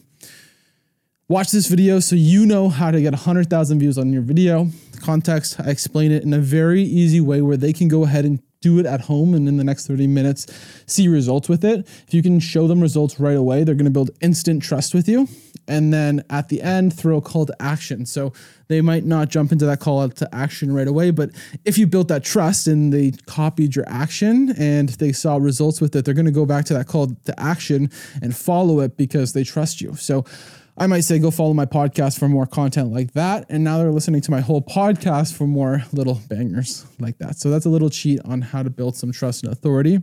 watch 1.32 1.50
this 1.50 1.66
video 1.66 1.98
so 1.98 2.14
you 2.14 2.44
know 2.44 2.68
how 2.68 2.90
to 2.90 3.00
get 3.00 3.14
100,000 3.14 3.78
views 3.78 3.96
on 3.96 4.12
your 4.12 4.20
video 4.20 4.68
context. 5.00 5.58
I 5.58 5.70
explain 5.70 6.12
it 6.12 6.24
in 6.24 6.34
a 6.34 6.38
very 6.38 6.82
easy 6.82 7.22
way 7.22 7.40
where 7.40 7.56
they 7.56 7.72
can 7.72 7.88
go 7.88 8.04
ahead 8.04 8.26
and 8.26 8.42
do 8.60 8.78
it 8.78 8.84
at 8.84 9.00
home 9.00 9.32
and 9.32 9.48
in 9.48 9.56
the 9.56 9.64
next 9.64 9.86
30 9.86 10.06
minutes 10.08 10.46
see 10.86 11.08
results 11.08 11.48
with 11.48 11.64
it. 11.64 11.88
If 12.06 12.12
you 12.12 12.22
can 12.22 12.38
show 12.38 12.68
them 12.68 12.82
results 12.82 13.18
right 13.18 13.36
away, 13.36 13.64
they're 13.64 13.74
going 13.74 13.86
to 13.86 13.90
build 13.90 14.10
instant 14.20 14.62
trust 14.62 14.92
with 14.92 15.08
you. 15.08 15.26
And 15.66 15.92
then 15.92 16.22
at 16.28 16.50
the 16.50 16.60
end, 16.60 16.94
throw 16.94 17.16
a 17.16 17.22
call 17.22 17.46
to 17.46 17.56
action. 17.60 18.04
So 18.04 18.34
they 18.68 18.82
might 18.82 19.04
not 19.06 19.30
jump 19.30 19.52
into 19.52 19.64
that 19.64 19.80
call 19.80 20.06
to 20.06 20.34
action 20.34 20.70
right 20.74 20.86
away, 20.86 21.12
but 21.12 21.30
if 21.64 21.78
you 21.78 21.86
built 21.86 22.08
that 22.08 22.24
trust 22.24 22.66
and 22.66 22.92
they 22.92 23.12
copied 23.24 23.74
your 23.74 23.88
action 23.88 24.54
and 24.58 24.90
they 24.90 25.12
saw 25.12 25.36
results 25.36 25.80
with 25.80 25.96
it, 25.96 26.04
they're 26.04 26.14
going 26.14 26.26
to 26.26 26.30
go 26.30 26.44
back 26.44 26.66
to 26.66 26.74
that 26.74 26.88
call 26.88 27.06
to 27.06 27.40
action 27.40 27.90
and 28.20 28.36
follow 28.36 28.80
it 28.80 28.98
because 28.98 29.32
they 29.32 29.44
trust 29.44 29.80
you. 29.80 29.94
So 29.94 30.26
I 30.76 30.86
might 30.86 31.00
say, 31.00 31.18
go 31.18 31.30
follow 31.30 31.52
my 31.52 31.66
podcast 31.66 32.18
for 32.18 32.28
more 32.28 32.46
content 32.46 32.92
like 32.92 33.12
that. 33.12 33.44
And 33.50 33.62
now 33.62 33.78
they're 33.78 33.90
listening 33.90 34.22
to 34.22 34.30
my 34.30 34.40
whole 34.40 34.62
podcast 34.62 35.34
for 35.34 35.46
more 35.46 35.84
little 35.92 36.20
bangers 36.28 36.86
like 36.98 37.18
that. 37.18 37.36
So 37.36 37.50
that's 37.50 37.66
a 37.66 37.68
little 37.68 37.90
cheat 37.90 38.20
on 38.24 38.40
how 38.40 38.62
to 38.62 38.70
build 38.70 38.96
some 38.96 39.12
trust 39.12 39.44
and 39.44 39.52
authority. 39.52 40.00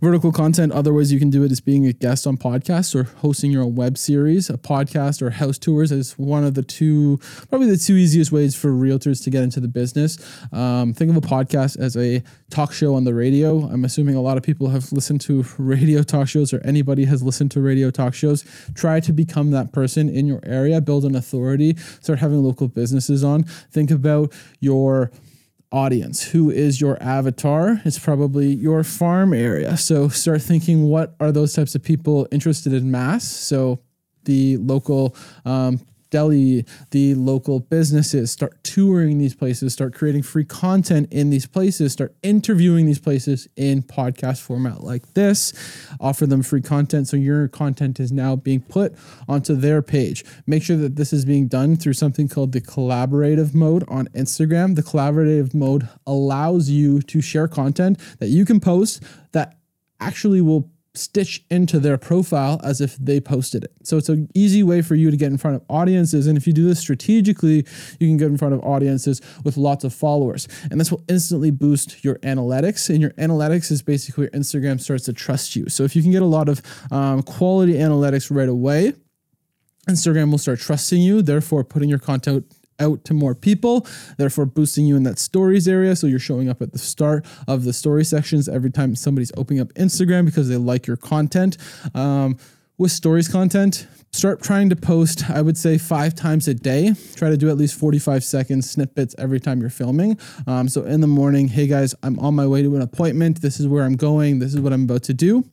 Vertical 0.00 0.32
content, 0.32 0.72
other 0.72 0.94
ways 0.94 1.12
you 1.12 1.18
can 1.18 1.28
do 1.28 1.44
it 1.44 1.52
is 1.52 1.60
being 1.60 1.84
a 1.84 1.92
guest 1.92 2.26
on 2.26 2.38
podcasts 2.38 2.94
or 2.94 3.02
hosting 3.18 3.50
your 3.50 3.62
own 3.62 3.74
web 3.74 3.98
series. 3.98 4.48
A 4.48 4.56
podcast 4.56 5.20
or 5.20 5.28
house 5.28 5.58
tours 5.58 5.92
is 5.92 6.12
one 6.12 6.42
of 6.42 6.54
the 6.54 6.62
two, 6.62 7.18
probably 7.50 7.68
the 7.68 7.76
two 7.76 7.96
easiest 7.96 8.32
ways 8.32 8.56
for 8.56 8.70
realtors 8.70 9.22
to 9.24 9.30
get 9.30 9.42
into 9.42 9.60
the 9.60 9.68
business. 9.68 10.16
Um, 10.54 10.94
think 10.94 11.10
of 11.10 11.18
a 11.18 11.20
podcast 11.20 11.78
as 11.78 11.98
a 11.98 12.22
talk 12.48 12.72
show 12.72 12.94
on 12.94 13.04
the 13.04 13.12
radio. 13.12 13.58
I'm 13.68 13.84
assuming 13.84 14.14
a 14.14 14.22
lot 14.22 14.38
of 14.38 14.42
people 14.42 14.68
have 14.70 14.90
listened 14.90 15.20
to 15.22 15.44
radio 15.58 16.02
talk 16.02 16.28
shows 16.28 16.54
or 16.54 16.62
anybody 16.64 17.04
has 17.04 17.22
listened 17.22 17.50
to 17.50 17.60
radio 17.60 17.90
talk 17.90 18.14
shows. 18.14 18.42
Try 18.74 19.00
to 19.00 19.12
become 19.12 19.50
that 19.50 19.70
person 19.70 20.08
in 20.08 20.26
your 20.26 20.40
area, 20.44 20.80
build 20.80 21.04
an 21.04 21.14
authority, 21.14 21.76
start 22.00 22.20
having 22.20 22.42
local 22.42 22.68
businesses 22.68 23.22
on. 23.22 23.42
Think 23.44 23.90
about 23.90 24.32
your 24.60 25.12
audience. 25.72 26.22
Who 26.30 26.50
is 26.50 26.80
your 26.80 27.00
avatar? 27.02 27.80
It's 27.84 27.98
probably 27.98 28.54
your 28.54 28.82
farm 28.84 29.32
area. 29.32 29.76
So 29.76 30.08
start 30.08 30.42
thinking 30.42 30.84
what 30.84 31.14
are 31.20 31.32
those 31.32 31.52
types 31.52 31.74
of 31.74 31.82
people 31.82 32.26
interested 32.32 32.72
in 32.72 32.90
mass? 32.90 33.24
So 33.24 33.80
the 34.24 34.56
local 34.58 35.14
um, 35.44 35.80
deli, 36.10 36.64
the 36.90 37.14
local 37.14 37.60
businesses, 37.60 38.30
start 38.30 38.62
touring 38.62 39.18
these 39.18 39.34
places, 39.34 39.72
start 39.72 39.94
creating 39.94 40.22
free 40.22 40.44
content 40.44 41.08
in 41.10 41.30
these 41.30 41.46
places, 41.46 41.92
start 41.92 42.14
interviewing 42.22 42.86
these 42.86 42.98
places 42.98 43.48
in 43.56 43.82
podcast 43.82 44.40
format 44.40 44.82
like 44.82 45.14
this, 45.14 45.52
offer 46.00 46.26
them 46.26 46.42
free 46.42 46.62
content 46.62 47.08
so 47.08 47.16
your 47.16 47.48
content 47.48 48.00
is 48.00 48.12
now 48.12 48.36
being 48.36 48.60
put 48.60 48.94
onto 49.28 49.54
their 49.54 49.82
page. 49.82 50.24
Make 50.46 50.62
sure 50.62 50.76
that 50.76 50.96
this 50.96 51.12
is 51.12 51.24
being 51.24 51.48
done 51.48 51.76
through 51.76 51.94
something 51.94 52.28
called 52.28 52.52
the 52.52 52.60
collaborative 52.60 53.54
mode 53.54 53.84
on 53.88 54.08
Instagram. 54.08 54.76
The 54.76 54.82
collaborative 54.82 55.54
mode 55.54 55.88
allows 56.06 56.68
you 56.68 57.00
to 57.02 57.20
share 57.20 57.48
content 57.48 57.98
that 58.18 58.28
you 58.28 58.44
can 58.44 58.60
post 58.60 59.02
that 59.32 59.56
actually 60.00 60.40
will 60.40 60.70
stitch 60.94 61.44
into 61.50 61.78
their 61.78 61.96
profile 61.96 62.60
as 62.64 62.80
if 62.80 62.96
they 62.96 63.20
posted 63.20 63.64
it. 63.64 63.72
So 63.84 63.96
it's 63.96 64.08
an 64.08 64.28
easy 64.34 64.62
way 64.62 64.82
for 64.82 64.94
you 64.94 65.10
to 65.10 65.16
get 65.16 65.30
in 65.30 65.38
front 65.38 65.56
of 65.56 65.62
audiences. 65.68 66.26
And 66.26 66.36
if 66.36 66.46
you 66.46 66.52
do 66.52 66.66
this 66.66 66.80
strategically, 66.80 67.64
you 67.98 68.08
can 68.08 68.16
get 68.16 68.26
in 68.26 68.36
front 68.36 68.54
of 68.54 68.60
audiences 68.64 69.20
with 69.44 69.56
lots 69.56 69.84
of 69.84 69.94
followers. 69.94 70.48
And 70.70 70.80
this 70.80 70.90
will 70.90 71.04
instantly 71.08 71.50
boost 71.50 72.04
your 72.04 72.16
analytics. 72.16 72.90
And 72.90 73.00
your 73.00 73.10
analytics 73.12 73.70
is 73.70 73.82
basically 73.82 74.24
where 74.24 74.30
Instagram 74.30 74.80
starts 74.80 75.04
to 75.04 75.12
trust 75.12 75.54
you. 75.54 75.68
So 75.68 75.84
if 75.84 75.94
you 75.94 76.02
can 76.02 76.10
get 76.10 76.22
a 76.22 76.26
lot 76.26 76.48
of 76.48 76.60
um, 76.90 77.22
quality 77.22 77.74
analytics 77.74 78.34
right 78.34 78.48
away, 78.48 78.94
Instagram 79.88 80.30
will 80.30 80.38
start 80.38 80.58
trusting 80.58 81.00
you, 81.00 81.22
therefore 81.22 81.64
putting 81.64 81.88
your 81.88 81.98
content 81.98 82.46
out 82.80 83.04
to 83.04 83.14
more 83.14 83.34
people, 83.34 83.86
therefore 84.16 84.46
boosting 84.46 84.86
you 84.86 84.96
in 84.96 85.02
that 85.04 85.18
stories 85.18 85.68
area. 85.68 85.94
So 85.94 86.06
you're 86.06 86.18
showing 86.18 86.48
up 86.48 86.62
at 86.62 86.72
the 86.72 86.78
start 86.78 87.24
of 87.46 87.64
the 87.64 87.72
story 87.72 88.04
sections 88.04 88.48
every 88.48 88.70
time 88.70 88.96
somebody's 88.96 89.32
opening 89.36 89.60
up 89.60 89.72
Instagram 89.74 90.24
because 90.24 90.48
they 90.48 90.56
like 90.56 90.86
your 90.86 90.96
content. 90.96 91.56
Um, 91.94 92.38
with 92.80 92.90
stories 92.90 93.28
content, 93.28 93.86
start 94.10 94.42
trying 94.42 94.70
to 94.70 94.74
post, 94.74 95.28
I 95.28 95.42
would 95.42 95.58
say, 95.58 95.76
five 95.76 96.14
times 96.14 96.48
a 96.48 96.54
day. 96.54 96.94
Try 97.14 97.28
to 97.28 97.36
do 97.36 97.50
at 97.50 97.58
least 97.58 97.78
45 97.78 98.24
seconds 98.24 98.70
snippets 98.70 99.14
every 99.18 99.38
time 99.38 99.60
you're 99.60 99.68
filming. 99.68 100.18
Um, 100.46 100.66
so 100.66 100.84
in 100.84 101.02
the 101.02 101.06
morning, 101.06 101.48
hey 101.48 101.66
guys, 101.66 101.94
I'm 102.02 102.18
on 102.18 102.34
my 102.34 102.46
way 102.46 102.62
to 102.62 102.74
an 102.74 102.80
appointment. 102.80 103.42
This 103.42 103.60
is 103.60 103.68
where 103.68 103.84
I'm 103.84 103.96
going. 103.96 104.38
This 104.38 104.54
is 104.54 104.60
what 104.60 104.72
I'm 104.72 104.84
about 104.84 105.02
to 105.04 105.14
do. 105.14 105.44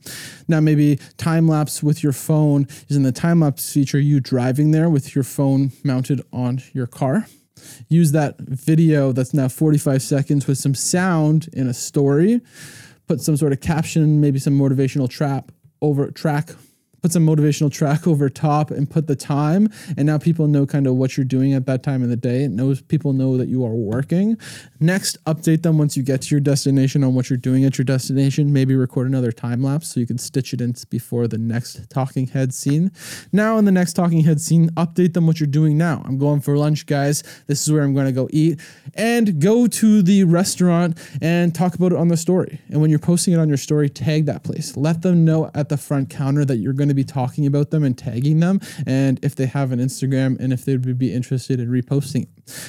Now, 0.47 0.61
maybe 0.61 1.01
time 1.17 1.49
lapse 1.49 1.83
with 1.83 2.01
your 2.01 2.13
phone 2.13 2.65
using 2.87 3.03
the 3.03 3.11
time 3.11 3.41
lapse 3.41 3.73
feature, 3.73 3.99
you 3.99 4.21
driving 4.21 4.71
there 4.71 4.89
with 4.89 5.13
your 5.13 5.25
phone 5.25 5.73
mounted 5.83 6.21
on 6.31 6.61
your 6.71 6.87
car. 6.87 7.27
Use 7.89 8.13
that 8.13 8.39
video 8.39 9.11
that's 9.11 9.33
now 9.33 9.49
45 9.49 10.01
seconds 10.01 10.47
with 10.47 10.59
some 10.59 10.73
sound 10.73 11.49
in 11.51 11.67
a 11.67 11.73
story. 11.73 12.39
Put 13.05 13.19
some 13.19 13.35
sort 13.35 13.51
of 13.51 13.59
caption, 13.59 14.21
maybe 14.21 14.39
some 14.39 14.57
motivational 14.57 15.09
trap 15.09 15.51
over 15.81 16.09
track 16.09 16.51
put 17.01 17.11
some 17.11 17.25
motivational 17.25 17.71
track 17.71 18.07
over 18.07 18.29
top 18.29 18.71
and 18.71 18.89
put 18.89 19.07
the 19.07 19.15
time 19.15 19.69
and 19.95 20.05
now 20.05 20.17
people 20.17 20.47
know 20.47 20.65
kind 20.65 20.87
of 20.87 20.95
what 20.95 21.17
you're 21.17 21.25
doing 21.25 21.53
at 21.53 21.65
that 21.65 21.83
time 21.83 22.03
of 22.03 22.09
the 22.09 22.15
day. 22.15 22.43
It 22.43 22.51
knows 22.51 22.81
people 22.81 23.13
know 23.13 23.37
that 23.37 23.47
you 23.47 23.65
are 23.65 23.73
working. 23.73 24.37
Next 24.79 25.23
update 25.25 25.63
them 25.63 25.77
once 25.77 25.97
you 25.97 26.03
get 26.03 26.23
to 26.23 26.29
your 26.31 26.39
destination 26.39 27.03
on 27.03 27.15
what 27.15 27.29
you're 27.29 27.37
doing 27.37 27.65
at 27.65 27.77
your 27.77 27.85
destination. 27.85 28.53
Maybe 28.53 28.75
record 28.75 29.07
another 29.07 29.31
time 29.31 29.61
lapse 29.61 29.89
so 29.89 29.99
you 29.99 30.07
can 30.07 30.17
stitch 30.17 30.53
it 30.53 30.61
in 30.61 30.75
before 30.89 31.27
the 31.27 31.37
next 31.37 31.89
talking 31.89 32.27
head 32.27 32.53
scene. 32.53 32.91
Now 33.31 33.57
in 33.57 33.65
the 33.65 33.71
next 33.71 33.93
talking 33.93 34.23
head 34.23 34.41
scene 34.41 34.69
update 34.71 35.13
them 35.13 35.27
what 35.27 35.39
you're 35.39 35.47
doing 35.47 35.77
now. 35.77 36.03
I'm 36.05 36.17
going 36.17 36.41
for 36.41 36.57
lunch 36.57 36.85
guys. 36.85 37.23
This 37.47 37.61
is 37.61 37.71
where 37.71 37.83
i'm 37.83 37.93
going 37.93 38.05
to 38.05 38.11
go 38.11 38.27
eat 38.31 38.59
and 38.95 39.41
go 39.41 39.67
to 39.67 40.01
the 40.01 40.23
restaurant 40.23 40.97
and 41.21 41.53
talk 41.53 41.75
about 41.75 41.91
it 41.91 41.97
on 41.97 42.07
the 42.07 42.17
story. 42.17 42.61
And 42.69 42.81
when 42.81 42.89
you're 42.89 42.99
posting 42.99 43.33
it 43.33 43.39
on 43.39 43.47
your 43.47 43.57
story 43.57 43.89
tag 43.89 44.25
that 44.25 44.43
place. 44.43 44.77
Let 44.77 45.01
them 45.01 45.25
know 45.25 45.51
at 45.53 45.69
the 45.69 45.77
front 45.77 46.09
counter 46.09 46.45
that 46.45 46.57
you're 46.57 46.73
going 46.73 46.86
to 46.87 46.93
be 46.93 47.03
talking 47.03 47.45
about 47.45 47.71
them 47.71 47.83
and 47.83 47.97
tagging 47.97 48.39
them, 48.39 48.59
and 48.85 49.19
if 49.23 49.35
they 49.35 49.45
have 49.45 49.71
an 49.71 49.79
Instagram 49.79 50.39
and 50.39 50.53
if 50.53 50.65
they 50.65 50.77
would 50.77 50.97
be 50.97 51.13
interested 51.13 51.59
in 51.59 51.69
reposting. 51.69 52.27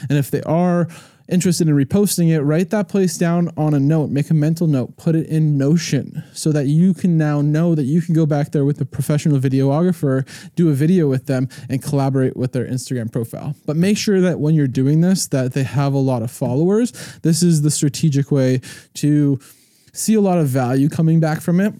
And 0.09 0.19
if 0.19 0.31
they 0.31 0.43
are 0.43 0.89
interested 1.29 1.69
in 1.69 1.75
reposting 1.75 2.31
it, 2.31 2.41
write 2.41 2.71
that 2.71 2.89
place 2.89 3.19
down 3.19 3.51
on 3.57 3.75
a 3.75 3.79
note, 3.79 4.11
make 4.11 4.31
a 4.31 4.35
mental 4.35 4.67
note, 4.67 4.97
put 4.97 5.15
it 5.15 5.27
in 5.27 5.59
Notion 5.59 6.25
so 6.33 6.53
that 6.53 6.67
you 6.67 6.95
can 6.95 7.19
now 7.19 7.41
know 7.41 7.75
that 7.75 7.85
you 7.85 8.01
can 8.01 8.15
go 8.15 8.27
back 8.27 8.53
there 8.53 8.65
with 8.65 8.81
a 8.81 8.87
professional 8.87 9.39
videographer, 9.39 10.27
do 10.55 10.71
a 10.71 10.73
video 10.73 11.09
with 11.09 11.27
them 11.27 11.49
and 11.69 11.83
collaborate 11.83 12.37
with 12.37 12.53
their 12.53 12.67
Instagram 12.67 13.13
profile. 13.13 13.55
But 13.67 13.77
make 13.77 13.99
sure 13.99 14.21
that 14.21 14.41
when 14.41 14.55
you're 14.55 14.67
doing 14.67 15.01
this 15.01 15.27
that 15.29 15.53
they 15.53 15.65
have 15.65 15.93
a 15.93 15.99
lot 15.99 16.23
of 16.23 16.31
followers. 16.31 16.93
This 17.23 17.43
is 17.43 17.63
the 17.63 17.71
strategic 17.71 18.31
way 18.31 18.61
to 18.95 19.39
see 19.93 20.15
a 20.15 20.21
lot 20.21 20.39
of 20.39 20.49
value 20.49 20.89
coming 20.89 21.21
back 21.21 21.41
from 21.41 21.61
it 21.61 21.75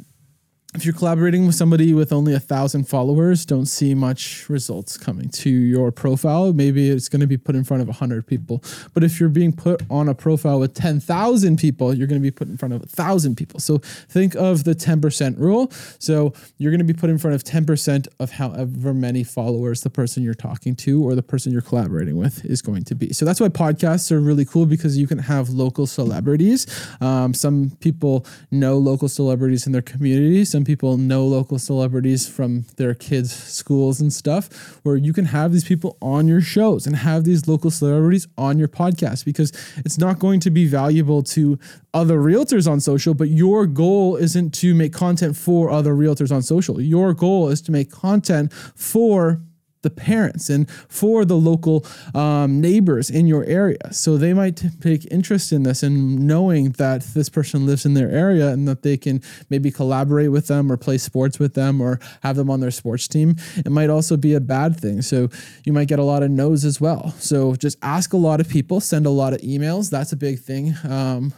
if 0.75 0.85
you're 0.85 0.93
collaborating 0.93 1.47
with 1.47 1.55
somebody 1.55 1.95
with 1.95 2.13
only 2.13 2.35
a 2.35 2.39
thousand 2.39 2.85
followers, 2.85 3.47
don't 3.47 3.65
see 3.65 3.95
much 3.95 4.47
results 4.51 4.99
coming 4.99 5.31
to 5.31 5.49
your 5.49 5.91
profile. 5.91 6.53
Maybe 6.53 6.91
it's 6.91 7.09
going 7.09 7.23
to 7.23 7.27
be 7.27 7.39
put 7.39 7.55
in 7.55 7.65
front 7.65 7.83
of 7.83 7.89
a 7.89 7.95
hundred 7.95 8.27
people. 8.27 8.63
But 8.93 9.03
if 9.03 9.19
you're 9.19 9.31
being 9.31 9.55
put 9.55 9.83
on 9.89 10.11
a 10.11 10.15
profile 10.15 10.61
with 10.61 10.75
10,000 10.75 11.57
people, 11.59 11.95
you're 11.95 12.07
going 12.07 12.21
to 12.21 12.23
be 12.23 12.31
put 12.31 12.49
in 12.49 12.59
front 12.59 12.75
of 12.75 12.83
a 12.83 12.87
thousand 12.87 13.37
people. 13.37 13.61
So 13.61 13.79
think 13.79 14.35
of 14.35 14.65
the 14.65 14.75
10% 14.75 15.39
rule. 15.39 15.73
So 15.99 16.35
you're 16.59 16.71
going 16.71 16.87
to 16.87 16.93
be 16.93 16.93
put 16.93 17.09
in 17.09 17.17
front 17.17 17.35
of 17.35 17.45
10% 17.45 18.07
of 18.21 18.33
however 18.33 18.93
many 18.93 19.25
followers 19.25 19.81
the 19.81 19.91
person 19.91 20.23
you're 20.23 20.35
talking 20.35 20.77
to 20.77 21.03
or 21.03 21.15
the 21.15 21.23
person 21.23 21.51
you're 21.51 21.63
collaborating 21.63 22.17
with 22.17 22.45
is 22.45 22.61
going 22.61 22.85
to 22.85 22.95
be. 22.95 23.15
So 23.15 23.25
that's 23.25 23.41
why 23.41 23.49
podcasts 23.49 24.13
are 24.13 24.21
really 24.21 24.45
cool 24.45 24.67
because 24.67 24.99
you 24.99 25.07
can 25.07 25.19
have 25.19 25.49
local 25.49 25.87
celebrities. 25.87 26.67
Um, 27.01 27.33
some 27.33 27.71
people 27.81 28.27
know 28.51 28.77
local 28.77 29.09
celebrities 29.09 29.65
in 29.65 29.73
their 29.73 29.81
communities 29.81 30.58
some 30.59 30.65
people 30.65 30.97
know 30.97 31.25
local 31.25 31.57
celebrities 31.57 32.29
from 32.29 32.65
their 32.79 32.93
kids' 32.93 33.33
schools 33.33 34.01
and 34.01 34.13
stuff, 34.13 34.81
where 34.83 34.97
you 34.97 35.13
can 35.13 35.27
have 35.27 35.53
these 35.53 35.63
people 35.63 35.97
on 36.03 36.27
your 36.27 36.41
shows 36.41 36.85
and 36.85 36.97
have 36.97 37.23
these 37.23 37.47
local 37.47 37.71
celebrities 37.71 38.27
on 38.37 38.59
your 38.59 38.67
podcast 38.67 39.25
because 39.25 39.53
it's 39.77 39.99
not 39.99 40.19
going 40.19 40.41
to 40.41 40.51
be 40.51 40.67
valuable 40.67 41.23
to 41.23 41.61
other 41.95 42.19
realtors 42.19 42.69
on 42.69 42.81
social, 42.81 43.15
but 43.15 43.29
your 43.29 43.67
goal 43.67 44.17
isn't 44.17 44.53
to 44.53 44.75
make 44.75 44.93
content 44.93 45.37
for 45.37 45.71
other 45.71 45.95
realtors 45.95 46.33
on 46.35 46.43
social. 46.43 46.81
Your 46.81 47.15
goal 47.15 47.51
is 47.51 47.63
to 47.63 47.71
make 47.71 47.93
content 47.93 48.53
for 48.53 49.41
the 49.83 49.91
parents 49.91 50.51
and 50.51 50.71
for 50.71 51.25
the 51.25 51.37
local 51.37 51.85
um, 52.15 52.61
neighbors 52.61 53.11
in 53.11 53.27
your 53.27 53.45
area. 53.45 53.93
So 53.93 54.17
they 54.17 54.33
might 54.33 54.63
take 54.81 55.07
interest 55.11 55.53
in 55.53 55.63
this 55.63 55.83
and 55.83 56.27
knowing 56.27 56.71
that 56.73 57.03
this 57.15 57.29
person 57.29 57.67
lives 57.67 57.85
in 57.85 57.95
their 57.95 58.11
area 58.11 58.49
and 58.49 58.67
that 58.69 58.83
they 58.83 58.97
can 58.97 59.23
maybe 59.51 59.71
collaborate 59.71 60.31
with 60.31 60.47
them 60.49 60.71
or 60.71 60.77
play 60.77 60.99
sports 60.99 61.39
with 61.39 61.55
them 61.55 61.81
or 61.81 62.01
have 62.23 62.37
them 62.37 62.51
on 62.51 62.61
their 62.61 62.71
sports 62.71 63.09
team. 63.09 63.37
It 63.57 63.71
might 63.71 63.91
also 63.91 64.17
be 64.17 64.35
a 64.35 64.41
bad 64.41 64.77
thing. 64.77 65.03
So 65.03 65.29
you 65.65 65.73
might 65.73 65.89
get 65.89 65.99
a 65.99 66.05
lot 66.05 66.23
of 66.23 66.31
no's 66.31 66.65
as 66.65 66.81
well. 66.81 67.11
So 67.19 67.55
just 67.55 67.79
ask 67.83 68.13
a 68.13 68.17
lot 68.17 68.41
of 68.41 68.49
people, 68.49 68.81
send 68.81 69.07
a 69.07 69.11
lot 69.11 69.33
of 69.33 69.41
emails. 69.41 69.91
That's 69.91 70.13
a 70.13 70.17
big 70.17 70.41
thing. 70.41 70.75
Um, 70.89 71.33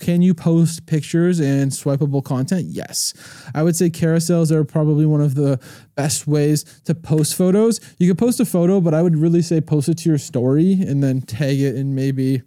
can 0.00 0.22
you 0.22 0.34
post 0.34 0.86
pictures 0.86 1.40
and 1.40 1.72
swipeable 1.72 2.22
content? 2.22 2.66
Yes. 2.66 3.12
I 3.54 3.62
would 3.62 3.74
say 3.74 3.90
carousels 3.90 4.52
are 4.52 4.64
probably 4.64 5.04
one 5.04 5.20
of 5.20 5.34
the 5.34 5.58
best 5.96 6.26
ways 6.26 6.64
to 6.84 6.94
post 6.94 7.34
photos. 7.34 7.80
You 7.98 8.08
could 8.08 8.18
post 8.18 8.38
a 8.38 8.44
photo, 8.44 8.80
but 8.80 8.94
I 8.94 9.02
would 9.02 9.16
really 9.16 9.42
say 9.42 9.60
post 9.60 9.88
it 9.88 9.98
to 9.98 10.08
your 10.08 10.18
story 10.18 10.72
and 10.72 11.02
then 11.02 11.22
tag 11.22 11.58
it 11.58 11.74
in 11.74 11.94
maybe 11.94 12.42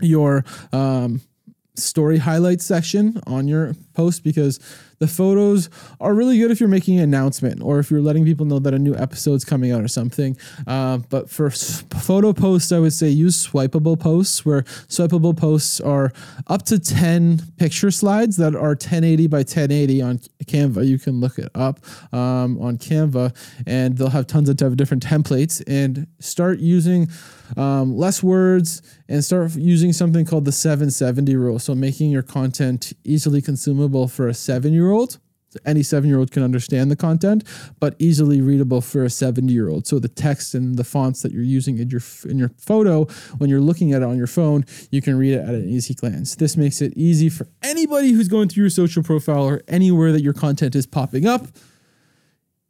your 0.00 0.44
um, 0.72 1.20
story 1.76 2.18
highlights 2.18 2.64
section 2.64 3.20
on 3.26 3.48
your 3.48 3.74
post 3.94 4.22
because 4.22 4.60
the 5.02 5.08
photos 5.08 5.68
are 6.00 6.14
really 6.14 6.38
good 6.38 6.52
if 6.52 6.60
you're 6.60 6.68
making 6.68 6.98
an 6.98 7.02
announcement 7.02 7.60
or 7.60 7.80
if 7.80 7.90
you're 7.90 8.00
letting 8.00 8.24
people 8.24 8.46
know 8.46 8.60
that 8.60 8.72
a 8.72 8.78
new 8.78 8.94
episode's 8.94 9.44
coming 9.44 9.72
out 9.72 9.82
or 9.82 9.88
something. 9.88 10.36
Uh, 10.64 10.98
but 11.10 11.28
for 11.28 11.50
photo 11.50 12.32
posts, 12.32 12.70
I 12.70 12.78
would 12.78 12.92
say 12.92 13.08
use 13.08 13.48
swipeable 13.48 13.98
posts, 13.98 14.46
where 14.46 14.62
swipeable 14.62 15.36
posts 15.36 15.80
are 15.80 16.12
up 16.46 16.62
to 16.66 16.78
10 16.78 17.40
picture 17.56 17.90
slides 17.90 18.36
that 18.36 18.54
are 18.54 18.76
1080 18.78 19.26
by 19.26 19.38
1080 19.38 20.02
on 20.02 20.18
Canva. 20.44 20.86
You 20.86 21.00
can 21.00 21.18
look 21.18 21.36
it 21.36 21.50
up 21.56 21.80
um, 22.14 22.60
on 22.60 22.78
Canva, 22.78 23.34
and 23.66 23.98
they'll 23.98 24.10
have 24.10 24.28
tons 24.28 24.48
of 24.48 24.56
different 24.76 25.04
templates. 25.04 25.60
And 25.66 26.06
start 26.20 26.60
using 26.60 27.08
um, 27.56 27.96
less 27.96 28.22
words 28.22 28.82
and 29.08 29.24
start 29.24 29.54
using 29.56 29.92
something 29.92 30.24
called 30.24 30.44
the 30.44 30.52
770 30.52 31.36
rule. 31.36 31.58
So 31.58 31.74
making 31.74 32.10
your 32.10 32.22
content 32.22 32.92
easily 33.04 33.42
consumable 33.42 34.08
for 34.08 34.28
a 34.28 34.34
seven 34.34 34.72
year 34.72 34.90
old. 34.90 34.91
So 35.52 35.58
any 35.66 35.82
seven 35.82 36.08
year 36.08 36.18
old 36.18 36.30
can 36.30 36.42
understand 36.42 36.90
the 36.90 36.96
content, 36.96 37.44
but 37.78 37.94
easily 37.98 38.40
readable 38.40 38.80
for 38.80 39.04
a 39.04 39.10
70 39.10 39.52
year 39.52 39.68
old. 39.68 39.86
So 39.86 39.98
the 39.98 40.08
text 40.08 40.54
and 40.54 40.76
the 40.76 40.84
fonts 40.84 41.20
that 41.20 41.32
you're 41.32 41.42
using 41.42 41.78
in 41.78 41.90
your 41.90 42.00
in 42.24 42.38
your 42.38 42.52
photo, 42.56 43.04
when 43.36 43.50
you're 43.50 43.60
looking 43.60 43.92
at 43.92 44.00
it 44.00 44.06
on 44.06 44.16
your 44.16 44.26
phone, 44.26 44.64
you 44.90 45.02
can 45.02 45.18
read 45.18 45.34
it 45.34 45.40
at 45.40 45.54
an 45.54 45.68
easy 45.68 45.92
glance. 45.92 46.36
This 46.36 46.56
makes 46.56 46.80
it 46.80 46.94
easy 46.96 47.28
for 47.28 47.46
anybody 47.62 48.12
who's 48.12 48.28
going 48.28 48.48
through 48.48 48.62
your 48.62 48.70
social 48.70 49.02
profile 49.02 49.44
or 49.44 49.62
anywhere 49.68 50.10
that 50.12 50.22
your 50.22 50.32
content 50.32 50.74
is 50.74 50.86
popping 50.86 51.26
up 51.26 51.46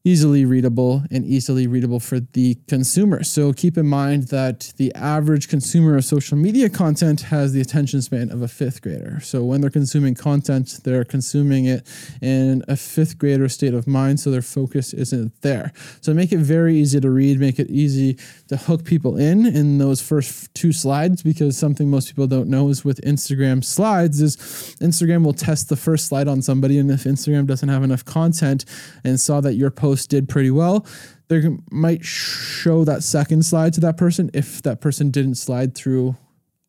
easily 0.04 0.44
readable 0.44 1.04
and 1.12 1.24
easily 1.24 1.68
readable 1.68 2.00
for 2.00 2.18
the 2.18 2.56
consumer. 2.66 3.22
So 3.22 3.52
keep 3.52 3.78
in 3.78 3.86
mind 3.86 4.24
that 4.28 4.72
the 4.76 4.92
average 4.96 5.48
consumer 5.48 5.96
of 5.96 6.04
social 6.04 6.36
media 6.36 6.68
content 6.68 7.22
has 7.22 7.52
the 7.52 7.60
attention 7.60 8.02
span 8.02 8.30
of 8.32 8.42
a 8.42 8.48
fifth 8.48 8.82
grader. 8.82 9.20
So 9.20 9.44
when 9.44 9.60
they're 9.60 9.70
consuming 9.70 10.14
content, 10.14 10.80
they're 10.82 11.04
consuming 11.04 11.66
it 11.66 11.86
in 12.20 12.64
a 12.66 12.76
fifth 12.76 13.16
grader 13.16 13.48
state 13.48 13.74
of 13.74 13.86
mind, 13.86 14.18
so 14.18 14.30
their 14.30 14.42
focus 14.42 14.92
isn't 14.92 15.40
there. 15.42 15.72
So 16.00 16.12
make 16.12 16.32
it 16.32 16.38
very 16.38 16.76
easy 16.76 17.00
to 17.00 17.10
read, 17.10 17.38
make 17.38 17.60
it 17.60 17.70
easy 17.70 18.18
to 18.48 18.56
hook 18.56 18.84
people 18.84 19.16
in 19.16 19.46
in 19.46 19.78
those 19.78 20.02
first 20.02 20.52
two 20.52 20.72
slides 20.72 21.22
because 21.22 21.56
something 21.56 21.88
most 21.88 22.08
people 22.08 22.26
don't 22.26 22.48
know 22.48 22.68
is 22.68 22.84
with 22.84 23.00
Instagram 23.02 23.64
slides 23.64 24.20
is 24.20 24.36
Instagram 24.80 25.24
will 25.24 25.32
test 25.32 25.68
the 25.68 25.76
first 25.76 26.06
slide 26.06 26.26
on 26.26 26.42
somebody 26.42 26.78
and 26.78 26.90
if 26.90 27.04
Instagram 27.04 27.46
doesn't 27.46 27.68
have 27.68 27.84
enough 27.84 28.04
content 28.04 28.64
and 29.04 29.20
saw 29.20 29.40
that 29.40 29.54
your 29.54 29.70
post 29.70 29.91
post 29.92 30.08
did 30.08 30.26
pretty 30.26 30.50
well, 30.50 30.86
they 31.28 31.42
might 31.70 32.02
show 32.02 32.82
that 32.84 33.02
second 33.02 33.44
slide 33.44 33.74
to 33.74 33.80
that 33.80 33.98
person 33.98 34.30
if 34.32 34.62
that 34.62 34.80
person 34.80 35.10
didn't 35.10 35.34
slide 35.34 35.74
through 35.74 36.16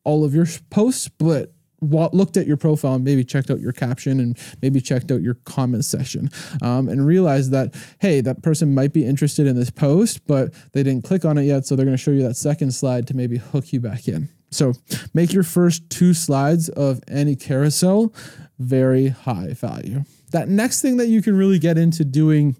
all 0.04 0.24
of 0.24 0.34
your 0.34 0.46
posts, 0.68 1.08
but 1.08 1.54
looked 1.80 2.36
at 2.36 2.46
your 2.46 2.58
profile 2.58 2.94
and 2.94 3.04
maybe 3.04 3.24
checked 3.24 3.50
out 3.50 3.60
your 3.60 3.72
caption 3.72 4.20
and 4.20 4.38
maybe 4.60 4.78
checked 4.80 5.10
out 5.10 5.22
your 5.22 5.34
comment 5.44 5.86
section 5.86 6.30
um, 6.62 6.88
and 6.88 7.06
realized 7.06 7.50
that 7.50 7.74
hey 8.00 8.22
that 8.22 8.42
person 8.42 8.74
might 8.74 8.92
be 8.92 9.04
interested 9.04 9.46
in 9.46 9.54
this 9.54 9.68
post 9.68 10.26
but 10.26 10.54
they 10.72 10.82
didn't 10.82 11.04
click 11.04 11.26
on 11.26 11.36
it 11.36 11.42
yet 11.42 11.66
so 11.66 11.76
they're 11.76 11.84
going 11.84 11.96
to 11.96 12.02
show 12.02 12.10
you 12.10 12.22
that 12.22 12.36
second 12.36 12.72
slide 12.72 13.06
to 13.06 13.14
maybe 13.14 13.36
hook 13.36 13.70
you 13.70 13.80
back 13.80 14.08
in. 14.08 14.28
So 14.50 14.72
make 15.12 15.32
your 15.34 15.42
first 15.42 15.90
two 15.90 16.14
slides 16.14 16.70
of 16.70 17.00
any 17.06 17.36
carousel 17.36 18.14
very 18.58 19.08
high 19.08 19.52
value. 19.52 20.04
That 20.32 20.48
next 20.48 20.80
thing 20.80 20.96
that 20.96 21.08
you 21.08 21.22
can 21.22 21.36
really 21.36 21.58
get 21.58 21.76
into 21.76 22.04
doing 22.04 22.56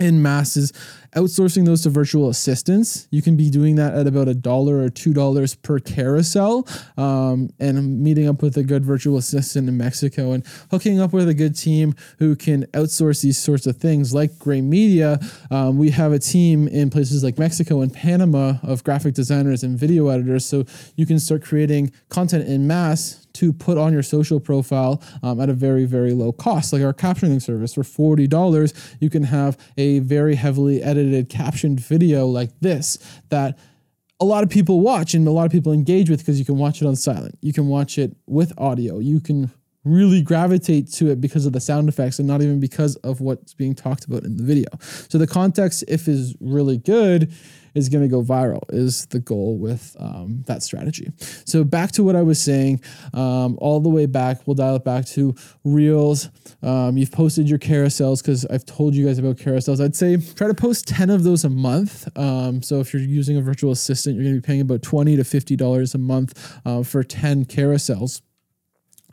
in 0.00 0.20
masses 0.20 0.72
outsourcing 1.14 1.64
those 1.64 1.82
to 1.82 1.90
virtual 1.90 2.28
assistants. 2.28 3.06
You 3.10 3.22
can 3.22 3.36
be 3.36 3.50
doing 3.50 3.76
that 3.76 3.94
at 3.94 4.06
about 4.06 4.28
a 4.28 4.34
dollar 4.34 4.78
or 4.78 4.90
two 4.90 5.12
dollars 5.14 5.54
per 5.54 5.78
carousel 5.78 6.66
um, 6.96 7.50
and 7.60 8.00
meeting 8.00 8.28
up 8.28 8.42
with 8.42 8.56
a 8.56 8.64
good 8.64 8.84
virtual 8.84 9.16
assistant 9.16 9.68
in 9.68 9.76
mexico 9.76 10.32
and 10.32 10.44
hooking 10.70 11.00
up 11.00 11.12
with 11.12 11.28
a 11.28 11.34
good 11.34 11.56
team 11.56 11.94
who 12.18 12.34
can 12.34 12.64
outsource 12.66 13.22
these 13.22 13.38
sorts 13.38 13.66
of 13.66 13.76
things 13.76 14.12
like 14.12 14.38
gray 14.38 14.60
media. 14.60 15.18
Um, 15.50 15.78
we 15.78 15.90
have 15.90 16.12
a 16.12 16.18
team 16.18 16.66
in 16.68 16.90
places 16.90 17.22
like 17.22 17.38
mexico 17.38 17.80
and 17.80 17.92
panama 17.92 18.54
of 18.62 18.82
graphic 18.84 19.14
designers 19.14 19.62
and 19.62 19.78
video 19.78 20.08
editors 20.08 20.44
so 20.44 20.64
you 20.96 21.06
can 21.06 21.18
start 21.18 21.42
creating 21.42 21.92
content 22.08 22.48
in 22.48 22.66
mass 22.66 23.23
to 23.34 23.52
put 23.52 23.76
on 23.78 23.92
your 23.92 24.02
social 24.02 24.40
profile 24.40 25.02
um, 25.22 25.40
at 25.40 25.48
a 25.48 25.52
very, 25.52 25.84
very 25.84 26.12
low 26.12 26.32
cost. 26.32 26.72
Like 26.72 26.82
our 26.82 26.94
captioning 26.94 27.42
service 27.42 27.74
for 27.74 27.82
$40, 27.82 28.96
you 29.00 29.10
can 29.10 29.24
have 29.24 29.58
a 29.76 29.98
very 30.00 30.34
heavily 30.34 30.82
edited 30.82 31.28
captioned 31.28 31.80
video 31.80 32.26
like 32.26 32.50
this 32.60 32.98
that 33.30 33.58
a 34.20 34.24
lot 34.24 34.44
of 34.44 34.50
people 34.50 34.80
watch 34.80 35.14
and 35.14 35.26
a 35.26 35.30
lot 35.30 35.44
of 35.44 35.52
people 35.52 35.72
engage 35.72 36.08
with 36.08 36.20
because 36.20 36.38
you 36.38 36.44
can 36.44 36.56
watch 36.56 36.80
it 36.80 36.86
on 36.86 36.96
silent. 36.96 37.36
You 37.42 37.52
can 37.52 37.66
watch 37.66 37.98
it 37.98 38.16
with 38.26 38.52
audio. 38.58 38.98
You 38.98 39.20
can 39.20 39.50
really 39.84 40.22
gravitate 40.22 40.90
to 40.90 41.10
it 41.10 41.20
because 41.20 41.44
of 41.46 41.52
the 41.52 41.60
sound 41.60 41.88
effects 41.88 42.18
and 42.18 42.26
not 42.26 42.40
even 42.40 42.58
because 42.58 42.96
of 42.96 43.20
what's 43.20 43.52
being 43.54 43.74
talked 43.74 44.04
about 44.04 44.24
in 44.24 44.36
the 44.36 44.42
video. 44.42 44.68
So 45.08 45.18
the 45.18 45.26
context, 45.26 45.84
if 45.88 46.08
is 46.08 46.34
really 46.40 46.78
good, 46.78 47.32
is 47.74 47.88
going 47.88 48.02
to 48.02 48.08
go 48.08 48.22
viral 48.22 48.62
is 48.68 49.06
the 49.06 49.18
goal 49.18 49.58
with 49.58 49.96
um, 49.98 50.44
that 50.46 50.62
strategy. 50.62 51.10
So 51.44 51.64
back 51.64 51.92
to 51.92 52.04
what 52.04 52.16
I 52.16 52.22
was 52.22 52.40
saying, 52.40 52.80
um, 53.12 53.58
all 53.60 53.80
the 53.80 53.88
way 53.88 54.06
back, 54.06 54.46
we'll 54.46 54.54
dial 54.54 54.76
it 54.76 54.84
back 54.84 55.06
to 55.06 55.34
reels. 55.64 56.30
Um, 56.62 56.96
you've 56.96 57.12
posted 57.12 57.48
your 57.48 57.58
carousels 57.58 58.22
because 58.22 58.46
I've 58.46 58.64
told 58.64 58.94
you 58.94 59.06
guys 59.06 59.18
about 59.18 59.36
carousels. 59.36 59.82
I'd 59.82 59.96
say 59.96 60.16
try 60.16 60.46
to 60.46 60.54
post 60.54 60.86
10 60.88 61.10
of 61.10 61.24
those 61.24 61.44
a 61.44 61.50
month. 61.50 62.08
Um, 62.16 62.62
so 62.62 62.80
if 62.80 62.92
you're 62.92 63.02
using 63.02 63.36
a 63.36 63.42
virtual 63.42 63.72
assistant, 63.72 64.16
you're 64.16 64.24
going 64.24 64.36
to 64.36 64.40
be 64.40 64.46
paying 64.46 64.60
about 64.60 64.82
20 64.82 65.16
to 65.16 65.22
$50 65.22 65.94
a 65.94 65.98
month 65.98 66.60
uh, 66.64 66.82
for 66.82 67.02
10 67.02 67.46
carousels 67.46 68.22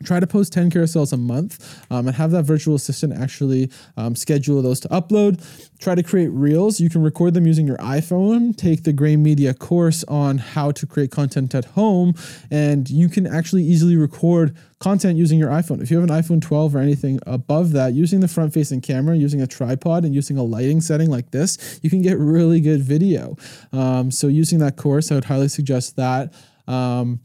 try 0.02 0.20
to 0.20 0.26
post 0.26 0.52
10 0.52 0.70
carousels 0.70 1.12
a 1.12 1.16
month 1.16 1.82
um, 1.90 2.06
and 2.06 2.16
have 2.16 2.30
that 2.32 2.44
virtual 2.44 2.74
assistant 2.74 3.12
actually 3.12 3.70
um, 3.96 4.14
schedule 4.14 4.60
those 4.62 4.80
to 4.80 4.88
upload. 4.88 5.42
Try 5.78 5.94
to 5.94 6.02
create 6.02 6.28
reels. 6.28 6.80
You 6.80 6.88
can 6.88 7.02
record 7.02 7.34
them 7.34 7.46
using 7.46 7.66
your 7.66 7.78
iphone. 7.78 8.56
Take 8.56 8.84
the 8.84 8.92
gray 8.92 9.16
media 9.16 9.54
course 9.54 10.04
on 10.04 10.38
how 10.38 10.70
to 10.72 10.86
create 10.86 11.10
content 11.10 11.54
at 11.54 11.64
home 11.64 12.14
and 12.50 12.88
you 12.88 13.08
can 13.08 13.26
actually 13.26 13.64
easily 13.64 13.96
record 13.96 14.56
content 14.78 15.16
using 15.16 15.38
your 15.38 15.50
iphone. 15.50 15.80
If 15.82 15.90
you 15.90 16.00
have 16.00 16.08
an 16.08 16.16
iphone 16.16 16.40
12 16.40 16.74
or 16.74 16.78
anything 16.78 17.20
above 17.26 17.72
that 17.72 17.94
using 17.94 18.20
the 18.20 18.28
front 18.28 18.52
facing 18.52 18.80
camera 18.80 19.16
using 19.16 19.40
a 19.40 19.46
tripod 19.46 20.04
and 20.04 20.14
using 20.14 20.36
a 20.36 20.42
lighting 20.42 20.80
setting 20.80 21.10
like 21.10 21.30
this 21.30 21.80
you 21.82 21.90
can 21.90 22.02
get 22.02 22.18
really 22.18 22.60
good 22.60 22.82
video. 22.82 23.36
Um, 23.72 24.10
so 24.10 24.26
using 24.26 24.58
that 24.58 24.76
course 24.76 25.10
i 25.10 25.14
would 25.14 25.24
highly 25.24 25.48
suggest 25.48 25.96
that. 25.96 26.32
Um, 26.66 27.20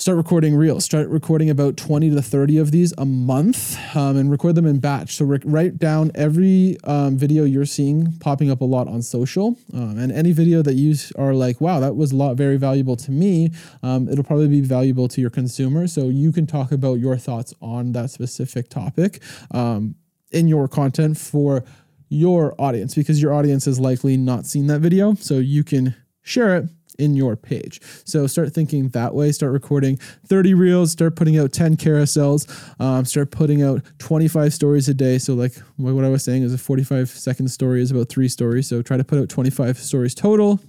start 0.00 0.16
recording 0.16 0.56
reels. 0.56 0.82
Start 0.82 1.08
recording 1.10 1.50
about 1.50 1.76
20 1.76 2.08
to 2.08 2.22
30 2.22 2.56
of 2.56 2.70
these 2.70 2.94
a 2.96 3.04
month 3.04 3.78
um, 3.94 4.16
and 4.16 4.30
record 4.30 4.54
them 4.54 4.64
in 4.64 4.78
batch. 4.78 5.16
So 5.16 5.26
re- 5.26 5.40
write 5.44 5.78
down 5.78 6.10
every 6.14 6.78
um, 6.84 7.18
video 7.18 7.44
you're 7.44 7.66
seeing 7.66 8.14
popping 8.18 8.50
up 8.50 8.62
a 8.62 8.64
lot 8.64 8.88
on 8.88 9.02
social 9.02 9.58
um, 9.74 9.98
and 9.98 10.10
any 10.10 10.32
video 10.32 10.62
that 10.62 10.74
you 10.74 10.94
are 11.18 11.34
like 11.34 11.60
wow 11.60 11.80
that 11.80 11.96
was 11.96 12.12
a 12.12 12.16
lot 12.16 12.36
very 12.36 12.56
valuable 12.56 12.96
to 12.96 13.10
me 13.10 13.50
um, 13.82 14.08
it'll 14.08 14.24
probably 14.24 14.48
be 14.48 14.62
valuable 14.62 15.06
to 15.06 15.20
your 15.20 15.28
consumer. 15.28 15.86
So 15.86 16.08
you 16.08 16.32
can 16.32 16.46
talk 16.46 16.72
about 16.72 16.94
your 16.94 17.18
thoughts 17.18 17.52
on 17.60 17.92
that 17.92 18.10
specific 18.10 18.70
topic 18.70 19.20
um, 19.50 19.96
in 20.32 20.48
your 20.48 20.66
content 20.66 21.18
for 21.18 21.62
your 22.08 22.54
audience 22.58 22.94
because 22.94 23.20
your 23.20 23.34
audience 23.34 23.66
has 23.66 23.78
likely 23.78 24.16
not 24.16 24.46
seen 24.46 24.66
that 24.68 24.80
video. 24.80 25.12
So 25.14 25.34
you 25.34 25.62
can 25.62 25.94
share 26.22 26.56
it 26.56 26.70
in 27.00 27.14
your 27.14 27.36
page. 27.36 27.80
So 28.04 28.26
start 28.26 28.52
thinking 28.52 28.88
that 28.90 29.14
way. 29.14 29.32
Start 29.32 29.52
recording 29.52 29.96
30 30.26 30.54
reels. 30.54 30.92
Start 30.92 31.16
putting 31.16 31.38
out 31.38 31.52
10 31.52 31.76
carousels. 31.76 32.46
Um, 32.80 33.04
start 33.04 33.30
putting 33.30 33.62
out 33.62 33.82
25 33.98 34.52
stories 34.52 34.88
a 34.88 34.94
day. 34.94 35.18
So 35.18 35.34
like 35.34 35.54
what 35.76 36.04
I 36.04 36.08
was 36.08 36.22
saying 36.22 36.42
is 36.42 36.54
a 36.54 36.58
45 36.58 37.08
second 37.08 37.48
story 37.48 37.82
is 37.82 37.90
about 37.90 38.08
three 38.08 38.28
stories. 38.28 38.68
So 38.68 38.82
try 38.82 38.96
to 38.96 39.04
put 39.04 39.18
out 39.18 39.28
25 39.28 39.78
stories 39.78 40.14
total. 40.14 40.60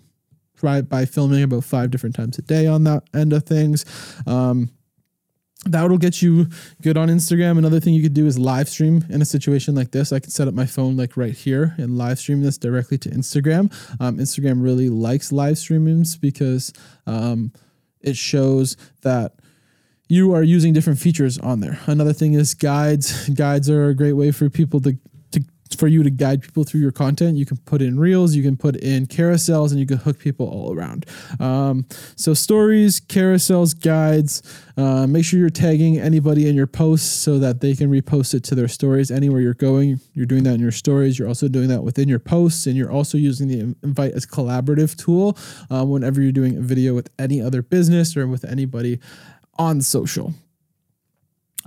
Try 0.58 0.82
by 0.82 1.06
filming 1.06 1.44
about 1.44 1.64
five 1.64 1.90
different 1.92 2.16
times 2.16 2.38
a 2.38 2.44
day 2.44 2.68
on 2.68 2.84
that 2.84 3.04
end 3.14 3.34
of 3.34 3.44
things. 3.44 3.84
Um, 4.28 4.70
that'll 5.66 5.98
get 5.98 6.22
you 6.22 6.48
good 6.82 6.98
on 6.98 7.08
Instagram. 7.10 7.58
Another 7.58 7.80
thing 7.80 7.94
you 7.94 8.02
could 8.02 8.14
do 8.14 8.26
is 8.26 8.40
live 8.40 8.68
stream 8.68 9.06
in 9.10 9.22
a 9.22 9.26
situation 9.26 9.76
like 9.76 9.92
this. 9.92 10.12
I 10.12 10.20
can 10.20 10.32
set 10.32 10.48
up 10.48 10.54
my 10.54 10.66
phone 10.66 10.98
like 10.98 11.16
right 11.16 11.34
here 11.34 11.76
and 11.78 11.98
live 11.98 12.20
stream 12.20 12.42
this 12.42 12.58
directly 12.58 12.98
to 13.00 13.10
Instagram. 13.10 13.72
Um, 14.00 14.18
Instagram 14.18 14.64
really 14.64 14.90
likes 14.90 15.32
live 15.32 15.56
streamings 15.56 16.20
because 16.20 16.74
um, 17.06 17.52
it 18.02 18.18
shows 18.18 18.76
that 19.04 19.34
you 20.10 20.34
are 20.34 20.44
using 20.44 20.74
different 20.74 21.00
features 21.00 21.38
on 21.38 21.62
there. 21.62 21.80
Another 21.86 22.12
thing 22.12 22.34
is 22.34 22.54
guides. 22.54 23.30
Guides 23.30 23.70
are 23.70 23.90
a 23.90 23.96
great 23.96 24.14
way 24.14 24.32
for 24.32 24.50
people 24.50 24.82
to 24.82 24.98
for 25.76 25.88
you 25.88 26.04
to 26.04 26.10
guide 26.10 26.42
people 26.42 26.64
through 26.64 26.82
your 26.82 26.92
content. 26.92 27.38
You 27.38 27.46
can 27.46 27.58
put 27.58 27.82
in 27.82 28.00
reels, 28.00 28.36
you 28.36 28.44
can 28.44 28.58
put 28.58 28.76
in 28.78 29.08
carousels, 29.08 29.72
and 29.72 29.80
you 29.80 29.86
can 29.86 29.98
hook 29.98 30.20
people 30.20 30.48
all 30.48 30.74
around. 30.74 31.06
Um, 31.40 31.86
so, 32.16 32.34
stories, 32.34 33.00
carousels, 33.00 33.80
guides. 33.80 34.42
Uh, 34.78 35.06
make 35.06 35.26
sure 35.26 35.40
you're 35.40 35.50
tagging 35.50 36.00
anybody 36.00 36.48
in 36.48 36.56
your 36.56 36.68
posts 36.68 37.10
so 37.10 37.38
that 37.40 37.62
they 37.62 37.76
can 37.76 37.92
repost 37.92 38.34
it 38.34 38.44
to 38.46 38.56
their 38.56 38.68
stories 38.68 39.12
anywhere 39.12 39.42
you're 39.42 39.54
going. 39.54 40.00
You're 40.14 40.26
doing 40.26 40.44
that 40.44 40.56
in 40.56 40.60
your 40.60 40.72
stories. 40.72 41.20
You're 41.20 41.28
also 41.28 41.48
doing 41.48 41.68
that 41.68 41.84
within 41.84 42.08
your 42.08 42.20
posts, 42.20 42.68
and 42.68 42.76
you're 42.76 42.92
also 42.92 43.18
using 43.18 43.48
the 43.48 43.76
invite 43.84 44.14
as 44.14 44.26
collaborative 44.26 44.96
tool 44.96 45.38
uh, 45.70 45.86
whenever 45.86 46.22
you're 46.22 46.32
doing 46.32 46.58
a 46.58 46.62
video 46.62 46.94
with 46.94 47.10
any 47.20 47.42
other 47.42 47.62
business 47.62 48.16
or 48.16 48.28
with 48.28 48.44
anybody 48.46 49.00
on 49.58 49.82
social 49.82 50.34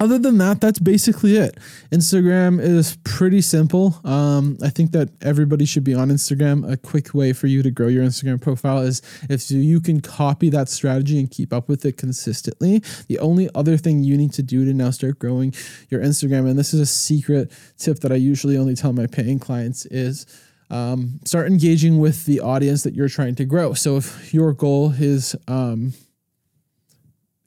other 0.00 0.18
than 0.18 0.38
that, 0.38 0.60
that's 0.60 0.78
basically 0.78 1.36
it. 1.36 1.58
Instagram 1.92 2.60
is 2.60 2.98
pretty 3.04 3.40
simple. 3.40 4.00
Um, 4.04 4.58
I 4.62 4.68
think 4.70 4.92
that 4.92 5.10
everybody 5.22 5.64
should 5.64 5.84
be 5.84 5.94
on 5.94 6.08
Instagram. 6.08 6.70
A 6.70 6.76
quick 6.76 7.14
way 7.14 7.32
for 7.32 7.46
you 7.46 7.62
to 7.62 7.70
grow 7.70 7.86
your 7.86 8.04
Instagram 8.04 8.40
profile 8.40 8.80
is 8.80 9.02
if 9.28 9.50
you 9.50 9.80
can 9.80 10.00
copy 10.00 10.50
that 10.50 10.68
strategy 10.68 11.18
and 11.20 11.30
keep 11.30 11.52
up 11.52 11.68
with 11.68 11.84
it 11.84 11.96
consistently. 11.96 12.82
The 13.08 13.18
only 13.20 13.48
other 13.54 13.76
thing 13.76 14.02
you 14.02 14.16
need 14.16 14.32
to 14.32 14.42
do 14.42 14.64
to 14.64 14.74
now 14.74 14.90
start 14.90 15.18
growing 15.18 15.54
your 15.90 16.00
Instagram, 16.00 16.48
and 16.48 16.58
this 16.58 16.74
is 16.74 16.80
a 16.80 16.86
secret 16.86 17.52
tip 17.78 18.00
that 18.00 18.10
I 18.10 18.16
usually 18.16 18.56
only 18.56 18.74
tell 18.74 18.92
my 18.92 19.06
paying 19.06 19.38
clients, 19.38 19.86
is 19.86 20.26
um, 20.70 21.20
start 21.24 21.46
engaging 21.46 21.98
with 21.98 22.24
the 22.24 22.40
audience 22.40 22.82
that 22.82 22.94
you're 22.94 23.08
trying 23.08 23.36
to 23.36 23.44
grow. 23.44 23.74
So 23.74 23.96
if 23.96 24.34
your 24.34 24.52
goal 24.52 24.92
is 24.98 25.36
um, 25.46 25.92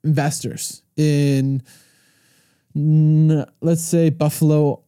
investors 0.04 0.84
in 0.96 1.62
let's 2.76 3.84
say 3.84 4.10
Buffalo, 4.10 4.82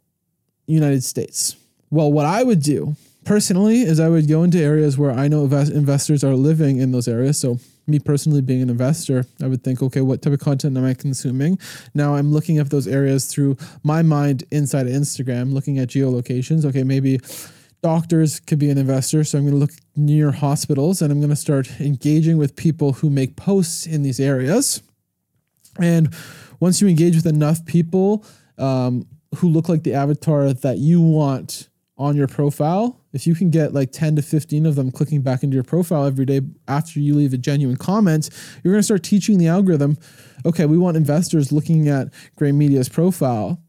United 0.67 1.03
States. 1.03 1.55
Well, 1.89 2.11
what 2.11 2.25
I 2.25 2.43
would 2.43 2.61
do 2.61 2.95
personally 3.25 3.81
is 3.81 3.99
I 3.99 4.09
would 4.09 4.27
go 4.27 4.43
into 4.43 4.59
areas 4.59 4.97
where 4.97 5.11
I 5.11 5.27
know 5.27 5.43
investors 5.43 6.23
are 6.23 6.35
living 6.35 6.77
in 6.77 6.91
those 6.91 7.07
areas. 7.07 7.39
So, 7.39 7.59
me 7.87 7.97
personally 7.97 8.41
being 8.41 8.61
an 8.61 8.69
investor, 8.69 9.25
I 9.41 9.47
would 9.47 9.63
think, 9.63 9.81
okay, 9.81 10.01
what 10.01 10.21
type 10.21 10.33
of 10.33 10.39
content 10.39 10.77
am 10.77 10.85
I 10.85 10.93
consuming? 10.93 11.57
Now 11.95 12.15
I'm 12.15 12.31
looking 12.31 12.59
at 12.59 12.69
those 12.69 12.87
areas 12.87 13.25
through 13.25 13.57
my 13.83 14.03
mind 14.03 14.43
inside 14.51 14.85
of 14.85 14.93
Instagram, 14.93 15.53
looking 15.53 15.79
at 15.79 15.87
geolocations. 15.87 16.65
Okay, 16.65 16.83
maybe 16.83 17.19
doctors 17.81 18.39
could 18.39 18.59
be 18.59 18.69
an 18.69 18.77
investor. 18.77 19.23
So 19.23 19.37
I'm 19.37 19.45
going 19.45 19.55
to 19.55 19.59
look 19.59 19.71
near 19.95 20.31
hospitals 20.31 21.01
and 21.01 21.11
I'm 21.11 21.19
going 21.19 21.29
to 21.29 21.35
start 21.35 21.79
engaging 21.79 22.37
with 22.37 22.55
people 22.55 22.93
who 22.93 23.09
make 23.09 23.35
posts 23.35 23.85
in 23.85 24.03
these 24.03 24.19
areas. 24.19 24.83
And 25.81 26.13
once 26.59 26.81
you 26.81 26.87
engage 26.87 27.15
with 27.15 27.25
enough 27.25 27.65
people 27.65 28.25
um, 28.57 29.07
who 29.35 29.49
look 29.49 29.69
like 29.69 29.83
the 29.83 29.93
avatar 29.93 30.51
that 30.53 30.77
you 30.77 31.01
want 31.01 31.69
on 31.97 32.15
your 32.15 32.27
profile, 32.27 33.01
if 33.11 33.27
you 33.27 33.35
can 33.35 33.49
get 33.49 33.73
like 33.73 33.91
10 33.91 34.15
to 34.17 34.21
15 34.21 34.65
of 34.65 34.75
them 34.75 34.91
clicking 34.91 35.21
back 35.21 35.43
into 35.43 35.55
your 35.55 35.63
profile 35.63 36.05
every 36.05 36.25
day 36.25 36.41
after 36.67 36.99
you 36.99 37.15
leave 37.15 37.33
a 37.33 37.37
genuine 37.37 37.75
comment, 37.75 38.29
you're 38.63 38.73
going 38.73 38.79
to 38.79 38.83
start 38.83 39.03
teaching 39.03 39.37
the 39.37 39.47
algorithm 39.47 39.97
okay, 40.45 40.65
we 40.65 40.77
want 40.77 40.95
investors 40.95 41.51
looking 41.51 41.89
at 41.89 42.07
Gray 42.37 42.53
Media's 42.53 42.87
profile 42.87 43.61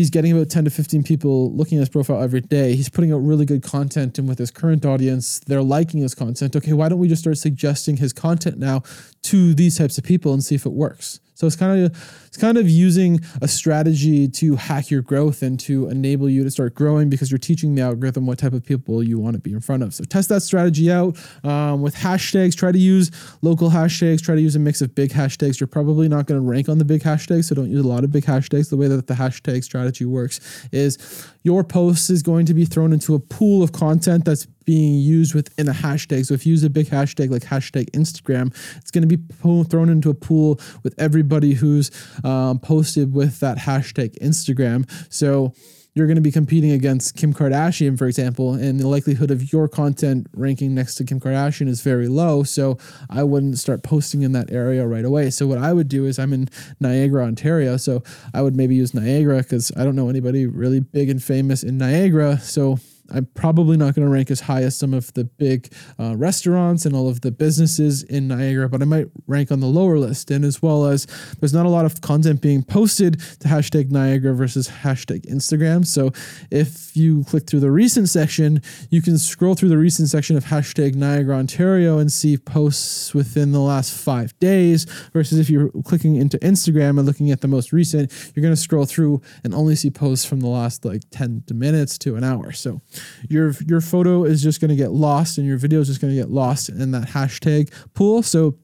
he's 0.00 0.10
getting 0.10 0.32
about 0.32 0.48
10 0.48 0.64
to 0.64 0.70
15 0.70 1.02
people 1.02 1.52
looking 1.54 1.78
at 1.78 1.80
his 1.80 1.88
profile 1.88 2.22
every 2.22 2.40
day. 2.40 2.74
He's 2.74 2.88
putting 2.88 3.12
out 3.12 3.18
really 3.18 3.44
good 3.44 3.62
content, 3.62 4.18
and 4.18 4.28
with 4.28 4.38
his 4.38 4.50
current 4.50 4.84
audience, 4.86 5.40
they're 5.40 5.62
liking 5.62 6.00
his 6.00 6.14
content. 6.14 6.56
Okay, 6.56 6.72
why 6.72 6.88
don't 6.88 6.98
we 6.98 7.08
just 7.08 7.22
start 7.22 7.38
suggesting 7.38 7.98
his 7.98 8.12
content 8.12 8.58
now 8.58 8.82
to 9.24 9.54
these 9.54 9.78
types 9.78 9.98
of 9.98 10.04
people 10.04 10.32
and 10.32 10.44
see 10.44 10.54
if 10.54 10.66
it 10.66 10.72
works? 10.72 11.20
So 11.40 11.46
it's 11.46 11.56
kind 11.56 11.86
of 11.86 12.26
it's 12.26 12.36
kind 12.36 12.58
of 12.58 12.68
using 12.68 13.18
a 13.40 13.48
strategy 13.48 14.28
to 14.28 14.56
hack 14.56 14.90
your 14.90 15.00
growth 15.00 15.42
and 15.42 15.58
to 15.60 15.88
enable 15.88 16.28
you 16.28 16.44
to 16.44 16.50
start 16.50 16.74
growing 16.74 17.08
because 17.08 17.30
you're 17.30 17.38
teaching 17.38 17.74
the 17.74 17.80
algorithm 17.80 18.26
what 18.26 18.38
type 18.38 18.52
of 18.52 18.62
people 18.62 19.02
you 19.02 19.18
want 19.18 19.36
to 19.36 19.40
be 19.40 19.54
in 19.54 19.60
front 19.60 19.82
of. 19.82 19.94
So 19.94 20.04
test 20.04 20.28
that 20.28 20.42
strategy 20.42 20.92
out 20.92 21.18
um, 21.42 21.80
with 21.80 21.94
hashtags. 21.94 22.54
Try 22.54 22.72
to 22.72 22.78
use 22.78 23.10
local 23.40 23.70
hashtags. 23.70 24.20
Try 24.20 24.34
to 24.34 24.40
use 24.42 24.54
a 24.54 24.58
mix 24.58 24.82
of 24.82 24.94
big 24.94 25.12
hashtags. 25.12 25.58
You're 25.58 25.66
probably 25.66 26.08
not 26.08 26.26
going 26.26 26.38
to 26.38 26.46
rank 26.46 26.68
on 26.68 26.76
the 26.76 26.84
big 26.84 27.02
hashtags, 27.02 27.46
so 27.46 27.54
don't 27.54 27.70
use 27.70 27.82
a 27.82 27.88
lot 27.88 28.04
of 28.04 28.12
big 28.12 28.24
hashtags. 28.24 28.68
The 28.68 28.76
way 28.76 28.88
that 28.88 29.06
the 29.06 29.14
hashtag 29.14 29.64
strategy 29.64 30.04
works 30.04 30.40
is 30.72 31.26
your 31.42 31.64
post 31.64 32.10
is 32.10 32.22
going 32.22 32.44
to 32.46 32.54
be 32.54 32.66
thrown 32.66 32.92
into 32.92 33.14
a 33.14 33.18
pool 33.18 33.62
of 33.62 33.72
content 33.72 34.26
that's 34.26 34.46
being 34.70 35.00
used 35.00 35.34
within 35.34 35.68
a 35.68 35.72
hashtag. 35.72 36.24
So 36.24 36.32
if 36.32 36.46
you 36.46 36.52
use 36.52 36.62
a 36.62 36.70
big 36.70 36.86
hashtag 36.86 37.28
like 37.28 37.42
hashtag 37.42 37.90
Instagram, 37.90 38.54
it's 38.76 38.92
going 38.92 39.08
to 39.08 39.16
be 39.16 39.20
thrown 39.64 39.88
into 39.88 40.10
a 40.10 40.14
pool 40.14 40.60
with 40.84 40.94
everybody 40.96 41.54
who's 41.54 41.90
um, 42.22 42.60
posted 42.60 43.12
with 43.12 43.40
that 43.40 43.58
hashtag 43.58 44.16
Instagram. 44.20 44.88
So 45.12 45.54
you're 45.96 46.06
going 46.06 46.22
to 46.22 46.22
be 46.22 46.30
competing 46.30 46.70
against 46.70 47.16
Kim 47.16 47.34
Kardashian, 47.34 47.98
for 47.98 48.06
example, 48.06 48.54
and 48.54 48.78
the 48.78 48.86
likelihood 48.86 49.32
of 49.32 49.52
your 49.52 49.66
content 49.66 50.28
ranking 50.34 50.72
next 50.72 50.94
to 50.94 51.04
Kim 51.04 51.18
Kardashian 51.18 51.66
is 51.66 51.80
very 51.80 52.06
low. 52.06 52.44
So 52.44 52.78
I 53.10 53.24
wouldn't 53.24 53.58
start 53.58 53.82
posting 53.82 54.22
in 54.22 54.30
that 54.32 54.52
area 54.52 54.86
right 54.86 55.04
away. 55.04 55.30
So 55.30 55.48
what 55.48 55.58
I 55.58 55.72
would 55.72 55.88
do 55.88 56.06
is 56.06 56.16
I'm 56.16 56.32
in 56.32 56.48
Niagara, 56.78 57.24
Ontario. 57.24 57.76
So 57.76 58.04
I 58.32 58.42
would 58.42 58.54
maybe 58.54 58.76
use 58.76 58.94
Niagara 58.94 59.38
because 59.38 59.72
I 59.76 59.82
don't 59.82 59.96
know 59.96 60.08
anybody 60.08 60.46
really 60.46 60.78
big 60.78 61.10
and 61.10 61.20
famous 61.20 61.64
in 61.64 61.76
Niagara. 61.76 62.38
So 62.38 62.78
I'm 63.12 63.26
probably 63.34 63.76
not 63.76 63.94
going 63.94 64.06
to 64.06 64.12
rank 64.12 64.30
as 64.30 64.40
high 64.40 64.62
as 64.62 64.76
some 64.76 64.94
of 64.94 65.12
the 65.14 65.24
big 65.24 65.72
uh, 65.98 66.16
restaurants 66.16 66.84
and 66.84 66.94
all 66.94 67.08
of 67.08 67.20
the 67.20 67.30
businesses 67.30 68.02
in 68.02 68.28
Niagara, 68.28 68.68
but 68.68 68.82
I 68.82 68.84
might 68.84 69.06
rank 69.26 69.50
on 69.50 69.60
the 69.60 69.66
lower 69.66 69.98
list. 69.98 70.30
And 70.30 70.44
as 70.44 70.62
well 70.62 70.86
as 70.86 71.06
there's 71.40 71.52
not 71.52 71.66
a 71.66 71.68
lot 71.68 71.84
of 71.84 72.00
content 72.00 72.40
being 72.40 72.62
posted 72.62 73.20
to 73.40 73.48
hashtag 73.48 73.90
Niagara 73.90 74.34
versus 74.34 74.68
hashtag 74.68 75.26
Instagram. 75.26 75.86
So 75.86 76.12
if 76.50 76.96
you 76.96 77.24
click 77.24 77.46
through 77.46 77.60
the 77.60 77.70
recent 77.70 78.08
section, 78.08 78.62
you 78.90 79.02
can 79.02 79.18
scroll 79.18 79.54
through 79.54 79.70
the 79.70 79.78
recent 79.78 80.08
section 80.08 80.36
of 80.36 80.44
hashtag 80.44 80.94
Niagara 80.94 81.36
Ontario 81.36 81.98
and 81.98 82.12
see 82.12 82.36
posts 82.36 83.14
within 83.14 83.52
the 83.52 83.60
last 83.60 83.92
five 83.92 84.38
days. 84.38 84.84
Versus 85.12 85.38
if 85.38 85.50
you're 85.50 85.70
clicking 85.84 86.16
into 86.16 86.38
Instagram 86.38 86.98
and 86.98 87.06
looking 87.06 87.30
at 87.30 87.40
the 87.40 87.48
most 87.48 87.72
recent, 87.72 88.12
you're 88.34 88.42
going 88.42 88.54
to 88.54 88.60
scroll 88.60 88.84
through 88.84 89.20
and 89.44 89.54
only 89.54 89.74
see 89.74 89.90
posts 89.90 90.24
from 90.24 90.40
the 90.40 90.48
last 90.48 90.84
like 90.84 91.02
10 91.10 91.44
minutes 91.52 91.98
to 91.98 92.16
an 92.16 92.24
hour. 92.24 92.52
So 92.52 92.80
your 93.28 93.52
your 93.66 93.80
photo 93.80 94.24
is 94.24 94.42
just 94.42 94.60
going 94.60 94.68
to 94.70 94.76
get 94.76 94.90
lost 94.90 95.38
and 95.38 95.46
your 95.46 95.58
video 95.58 95.80
is 95.80 95.88
just 95.88 96.00
going 96.00 96.14
to 96.14 96.20
get 96.20 96.30
lost 96.30 96.68
in 96.68 96.90
that 96.92 97.08
hashtag 97.08 97.72
pool. 97.94 98.22
So 98.22 98.56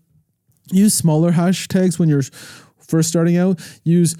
use 0.71 0.95
smaller 0.95 1.33
hashtags 1.33 1.99
when 1.99 2.09
you're 2.09 2.23
first 2.79 3.09
starting 3.09 3.37
out. 3.37 3.61
Use 3.85 4.17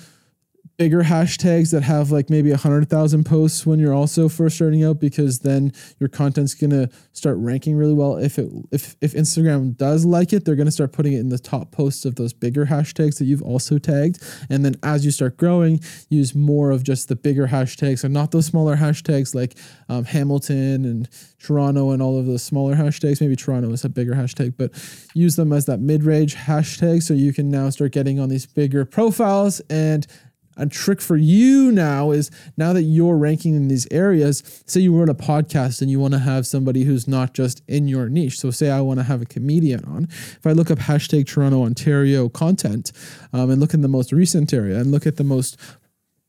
bigger 0.79 1.03
hashtags 1.03 1.71
that 1.71 1.83
have 1.83 2.11
like 2.11 2.29
maybe 2.29 2.51
a 2.51 2.57
hundred 2.57 2.89
thousand 2.91 3.25
posts 3.25 3.65
when 3.65 3.79
you're 3.79 3.95
also 3.95 4.29
first 4.29 4.57
starting 4.57 4.85
out 4.85 5.01
because 5.01 5.39
then 5.39 5.73
your 5.99 6.09
content's 6.09 6.55
gonna 6.55 6.89
start 7.13 7.37
ranking 7.39 7.77
really 7.77 7.95
well. 7.95 8.17
If 8.17 8.39
it 8.39 8.51
if 8.71 8.97
if 9.01 9.15
Instagram 9.15 9.77
does 9.77 10.05
like 10.05 10.33
it, 10.33 10.45
they're 10.45 10.57
gonna 10.57 10.71
start 10.71 10.93
putting 10.93 11.15
it 11.15 11.21
in 11.21 11.31
the 11.31 11.39
top 11.39 11.73
posts 11.73 12.05
of 12.05 12.17
those 12.17 12.33
bigger 12.33 12.67
hashtags 12.67 13.19
that 13.19 13.25
you've 13.25 13.43
also 13.43 13.79
tagged. 13.79 14.23
And 14.51 14.65
then 14.65 14.77
as 14.83 15.05
you 15.05 15.11
start 15.11 15.37
growing, 15.37 15.81
use 16.11 16.35
more 16.35 16.71
of 16.71 16.83
just 16.83 17.09
the 17.09 17.17
bigger 17.17 17.49
hashtags 17.49 18.05
and 18.05 18.13
not 18.13 18.31
those 18.31 18.47
smaller 18.47 18.77
hashtags 18.77 19.35
like 19.35 19.57
um, 19.89 20.05
Hamilton 20.05 20.85
and 20.85 21.09
Toronto 21.39 21.91
and 21.91 22.03
all 22.03 22.19
of 22.19 22.27
the 22.27 22.39
smaller 22.39 22.75
hashtags. 22.75 23.21
Maybe 23.21 23.37
Toronto 23.37 23.71
is 23.71 23.85
a 23.85 23.89
bigger 23.89 24.15
hashtag, 24.15 24.55
but 24.57 24.73
use 25.15 25.37
them 25.37 25.53
as 25.53 25.67
that 25.67 25.81
mid-range 25.81 26.35
hashtag 26.37 27.03
so 27.03 27.15
you 27.15 27.33
can 27.33 27.51
now 27.51 27.71
start 27.71 27.93
getting 27.93 28.19
on 28.19 28.29
these 28.29 28.47
bigger 28.47 28.85
profiles 28.85 29.61
and 29.71 30.07
a 30.57 30.67
trick 30.67 31.01
for 31.01 31.17
you 31.17 31.71
now 31.71 32.11
is 32.11 32.31
now 32.57 32.73
that 32.73 32.83
you're 32.83 33.17
ranking 33.17 33.55
in 33.55 33.69
these 33.69 33.87
areas, 33.91 34.63
say 34.67 34.81
you 34.81 34.97
run 34.97 35.09
a 35.09 35.15
podcast 35.15 35.83
and 35.83 35.91
you 35.91 36.01
want 36.01 36.15
to 36.15 36.21
have 36.21 36.47
somebody 36.47 36.85
who's 36.85 37.07
not 37.07 37.35
just 37.35 37.63
in 37.69 37.89
your 37.89 38.09
niche. 38.09 38.39
So, 38.39 38.51
say 38.51 38.71
I 38.71 38.81
want 38.81 39.01
to 39.01 39.05
have 39.05 39.23
a 39.23 39.27
comedian 39.27 39.85
on. 39.85 40.05
If 40.05 40.47
I 40.47 40.53
look 40.53 40.71
up 40.71 40.79
hashtag 40.79 41.27
Toronto, 41.27 41.63
Ontario 41.65 42.29
content 42.29 42.93
um, 43.33 43.51
and 43.51 43.61
look 43.61 43.75
in 43.75 43.83
the 43.83 43.89
most 43.89 44.13
recent 44.13 44.53
area 44.53 44.79
and 44.79 44.91
look 44.91 45.07
at 45.07 45.17
the 45.17 45.25
most 45.25 45.59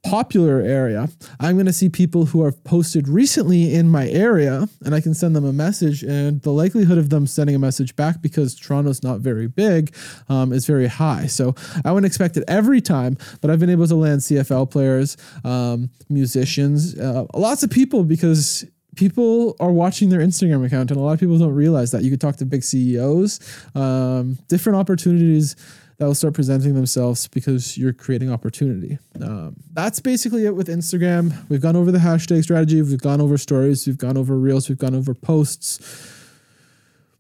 popular 0.10 0.62
area, 0.62 1.10
I'm 1.40 1.56
going 1.56 1.66
to 1.66 1.74
see 1.74 1.90
people 1.90 2.26
who 2.26 2.46
have 2.46 2.64
posted 2.64 3.08
recently 3.08 3.74
in 3.74 3.90
my 3.90 4.08
area 4.10 4.68
and 4.86 4.96
I 4.96 5.02
can 5.02 5.14
send 5.14 5.36
them 5.36 5.46
a 5.46 5.52
message. 5.52 6.04
And 6.04 6.42
the 6.42 6.52
likelihood 6.52 6.98
of 6.98 7.10
them 7.10 7.28
sending 7.28 7.56
a 7.56 7.60
message 7.60 7.96
back 7.96 8.22
because 8.22 8.56
Toronto's 8.56 9.04
not 9.04 9.20
very 9.20 9.48
big 9.48 9.94
um, 10.30 10.54
is 10.54 10.66
very 10.66 10.88
high. 10.88 11.28
So 11.28 11.56
I 11.84 11.92
wouldn't 11.92 12.10
expect 12.10 12.38
it 12.38 12.44
every 12.48 12.80
time, 12.80 13.18
but 13.42 13.52
I've 13.52 13.60
been 13.60 13.70
able 13.70 13.88
to 13.88 13.96
land 13.96 14.22
CFL 14.22 14.72
players, 14.72 15.18
um, 15.44 15.90
musicians, 16.10 16.98
uh, 16.98 17.26
lots 17.34 17.64
of 17.64 17.70
people 17.70 18.04
because 18.04 18.66
people 18.96 19.56
are 19.60 19.72
watching 19.72 20.10
their 20.10 20.22
Instagram 20.22 20.66
account, 20.66 20.90
and 20.90 21.00
a 21.00 21.04
lot 21.04 21.14
of 21.14 21.20
people 21.20 21.38
don't 21.38 21.54
realize 21.54 21.92
that. 21.92 22.04
You 22.04 22.10
could 22.10 22.20
talk 22.20 22.38
to 22.38 22.46
big 22.46 22.64
CEOs, 22.64 23.40
um, 23.76 24.38
different 24.48 24.78
opportunities 24.78 25.56
that 25.98 26.06
will 26.06 26.16
start 26.16 26.34
presenting 26.36 26.76
themselves 26.76 27.28
because 27.28 27.78
you're 27.78 27.94
creating 27.94 28.32
opportunity. 28.32 29.00
Um, 29.22 29.56
that's 29.74 30.00
basically 30.00 30.46
it 30.46 30.56
with 30.56 30.68
Instagram. 30.68 31.34
We've 31.50 31.62
gone 31.62 31.76
over 31.76 31.92
the 31.92 31.98
hashtag 31.98 32.44
strategy, 32.44 32.82
we've 32.82 33.02
gone 33.02 33.20
over 33.22 33.38
stories, 33.38 33.88
we've 33.88 33.98
gone 33.98 34.18
over 34.18 34.38
reels, 34.38 34.70
we've 34.70 34.78
gone 34.78 34.96
over 34.96 35.14
posts, 35.14 35.80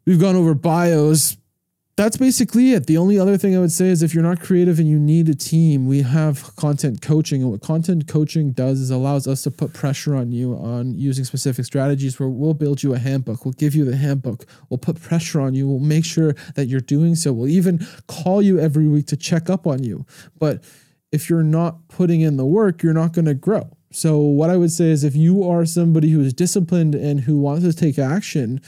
we've 0.05 0.19
gone 0.19 0.35
over 0.35 0.53
bios 0.53 1.37
that's 1.97 2.15
basically 2.15 2.73
it. 2.73 2.85
The 2.85 2.95
only 2.95 3.17
other 3.17 3.37
thing 3.37 3.55
I 3.55 3.59
would 3.59 3.71
say 3.71 3.87
is 3.87 4.03
if 4.03 4.13
you're 4.13 4.23
not 4.23 4.39
creative 4.39 4.77
and 4.77 4.87
you 4.87 4.99
need 4.99 5.27
a 5.29 5.33
team, 5.33 5.87
we 5.87 6.03
have 6.03 6.55
content 6.55 7.01
coaching. 7.01 7.41
And 7.41 7.49
what 7.49 7.61
content 7.61 8.07
coaching 8.07 8.51
does 8.51 8.79
is 8.79 8.91
allows 8.91 9.27
us 9.27 9.41
to 9.41 9.51
put 9.51 9.73
pressure 9.73 10.15
on 10.15 10.31
you 10.31 10.53
on 10.53 10.93
using 10.93 11.25
specific 11.25 11.65
strategies 11.65 12.19
where 12.19 12.29
we'll 12.29 12.53
build 12.53 12.83
you 12.83 12.93
a 12.93 12.99
handbook. 12.99 13.45
We'll 13.45 13.53
give 13.53 13.73
you 13.73 13.83
the 13.83 13.97
handbook. 13.97 14.45
We'll 14.69 14.77
put 14.77 15.01
pressure 15.01 15.41
on 15.41 15.55
you. 15.55 15.67
We'll 15.67 15.79
make 15.79 16.05
sure 16.05 16.35
that 16.53 16.67
you're 16.67 16.81
doing 16.81 17.15
so. 17.15 17.33
We'll 17.33 17.49
even 17.49 17.85
call 18.05 18.43
you 18.43 18.59
every 18.59 18.87
week 18.87 19.07
to 19.07 19.17
check 19.17 19.49
up 19.49 19.65
on 19.65 19.83
you. 19.83 20.05
But 20.37 20.63
if 21.11 21.31
you're 21.31 21.41
not 21.41 21.87
putting 21.87 22.21
in 22.21 22.37
the 22.37 22.45
work, 22.45 22.83
you're 22.83 22.93
not 22.93 23.13
going 23.13 23.25
to 23.25 23.33
grow. 23.33 23.71
So, 23.91 24.19
what 24.19 24.51
I 24.51 24.57
would 24.57 24.71
say 24.71 24.89
is 24.91 25.03
if 25.03 25.15
you 25.15 25.49
are 25.49 25.65
somebody 25.65 26.09
who 26.09 26.21
is 26.21 26.33
disciplined 26.33 26.93
and 26.93 27.21
who 27.21 27.39
wants 27.39 27.63
to 27.63 27.73
take 27.73 27.97
action, 27.97 28.61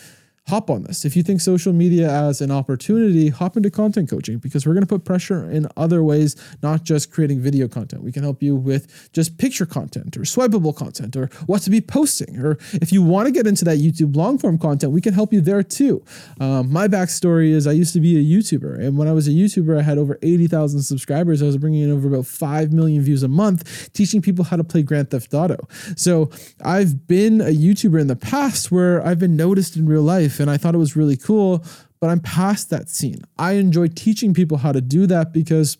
hop 0.49 0.69
on 0.69 0.83
this. 0.83 1.05
If 1.05 1.15
you 1.15 1.23
think 1.23 1.41
social 1.41 1.73
media 1.73 2.09
as 2.09 2.41
an 2.41 2.51
opportunity, 2.51 3.29
hop 3.29 3.55
into 3.55 3.69
content 3.69 4.09
coaching 4.09 4.39
because 4.39 4.65
we're 4.65 4.73
going 4.73 4.85
to 4.85 4.87
put 4.87 5.05
pressure 5.05 5.49
in 5.49 5.67
other 5.77 6.03
ways, 6.03 6.35
not 6.63 6.83
just 6.83 7.11
creating 7.11 7.39
video 7.39 7.67
content. 7.67 8.03
We 8.03 8.11
can 8.11 8.23
help 8.23 8.41
you 8.41 8.55
with 8.55 9.11
just 9.13 9.37
picture 9.37 9.65
content 9.65 10.17
or 10.17 10.21
swipeable 10.21 10.75
content 10.75 11.15
or 11.15 11.29
what 11.45 11.61
to 11.63 11.69
be 11.69 11.81
posting. 11.81 12.39
Or 12.39 12.57
if 12.73 12.91
you 12.91 13.03
want 13.03 13.27
to 13.27 13.31
get 13.31 13.45
into 13.45 13.63
that 13.65 13.77
YouTube 13.77 14.15
long 14.15 14.37
form 14.37 14.57
content, 14.57 14.91
we 14.91 15.01
can 15.01 15.13
help 15.13 15.31
you 15.31 15.41
there 15.41 15.63
too. 15.63 16.03
Um, 16.39 16.71
my 16.71 16.87
backstory 16.87 17.51
is 17.51 17.67
I 17.67 17.71
used 17.73 17.93
to 17.93 17.99
be 17.99 18.17
a 18.17 18.23
YouTuber. 18.23 18.79
And 18.79 18.97
when 18.97 19.07
I 19.07 19.13
was 19.13 19.27
a 19.27 19.31
YouTuber, 19.31 19.77
I 19.77 19.83
had 19.83 19.97
over 19.97 20.17
80,000 20.21 20.81
subscribers. 20.81 21.43
I 21.43 21.45
was 21.45 21.57
bringing 21.57 21.83
in 21.83 21.91
over 21.91 22.07
about 22.07 22.25
5 22.25 22.73
million 22.73 23.03
views 23.03 23.21
a 23.21 23.27
month, 23.27 23.93
teaching 23.93 24.21
people 24.21 24.45
how 24.45 24.57
to 24.57 24.63
play 24.63 24.81
Grand 24.81 25.11
Theft 25.11 25.33
Auto. 25.33 25.67
So 25.95 26.31
I've 26.63 27.07
been 27.07 27.39
a 27.41 27.55
YouTuber 27.55 28.01
in 28.01 28.07
the 28.07 28.15
past 28.15 28.71
where 28.71 29.05
I've 29.05 29.19
been 29.19 29.35
noticed 29.35 29.75
in 29.75 29.85
real 29.85 30.01
life 30.01 30.38
and 30.39 30.49
I 30.49 30.57
thought 30.57 30.75
it 30.75 30.79
was 30.79 30.95
really 30.95 31.17
cool, 31.17 31.63
but 31.99 32.09
I'm 32.09 32.19
past 32.19 32.69
that 32.69 32.89
scene. 32.89 33.21
I 33.37 33.53
enjoy 33.53 33.87
teaching 33.87 34.33
people 34.33 34.57
how 34.57 34.71
to 34.71 34.81
do 34.81 35.05
that 35.07 35.33
because 35.33 35.77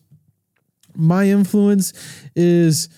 my 0.96 1.28
influence 1.28 1.94
is 2.36 2.90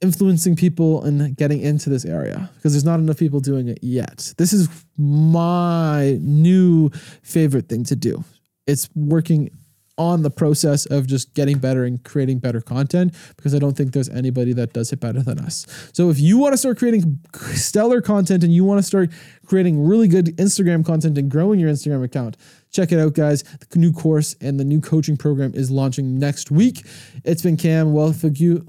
influencing 0.00 0.54
people 0.54 1.02
and 1.04 1.36
getting 1.36 1.60
into 1.60 1.88
this 1.88 2.04
area 2.04 2.50
because 2.56 2.72
there's 2.72 2.84
not 2.84 3.00
enough 3.00 3.18
people 3.18 3.40
doing 3.40 3.68
it 3.68 3.78
yet. 3.82 4.34
This 4.36 4.52
is 4.52 4.68
my 4.98 6.18
new 6.20 6.90
favorite 7.22 7.68
thing 7.68 7.84
to 7.84 7.96
do. 7.96 8.22
It's 8.66 8.88
working 8.94 9.50
on 9.96 10.22
the 10.22 10.30
process 10.30 10.86
of 10.86 11.06
just 11.06 11.34
getting 11.34 11.58
better 11.58 11.84
and 11.84 12.02
creating 12.04 12.38
better 12.38 12.60
content 12.60 13.14
because 13.36 13.54
I 13.54 13.58
don't 13.58 13.76
think 13.76 13.92
there's 13.92 14.08
anybody 14.08 14.52
that 14.54 14.72
does 14.72 14.92
it 14.92 15.00
better 15.00 15.22
than 15.22 15.38
us. 15.38 15.66
So 15.92 16.10
if 16.10 16.18
you 16.18 16.38
want 16.38 16.52
to 16.52 16.58
start 16.58 16.78
creating 16.78 17.20
stellar 17.52 18.00
content 18.00 18.42
and 18.42 18.52
you 18.52 18.64
want 18.64 18.78
to 18.78 18.82
start 18.82 19.10
creating 19.46 19.86
really 19.86 20.08
good 20.08 20.36
Instagram 20.36 20.84
content 20.84 21.16
and 21.16 21.30
growing 21.30 21.60
your 21.60 21.70
Instagram 21.70 22.02
account, 22.02 22.36
check 22.72 22.90
it 22.90 22.98
out, 22.98 23.14
guys. 23.14 23.42
The 23.42 23.78
new 23.78 23.92
course 23.92 24.34
and 24.40 24.58
the 24.58 24.64
new 24.64 24.80
coaching 24.80 25.16
program 25.16 25.52
is 25.54 25.70
launching 25.70 26.18
next 26.18 26.50
week. 26.50 26.84
It's 27.24 27.42
been 27.42 27.56
Cam. 27.56 27.92
Well, 27.92 28.12
thank 28.12 28.40
you. 28.40 28.66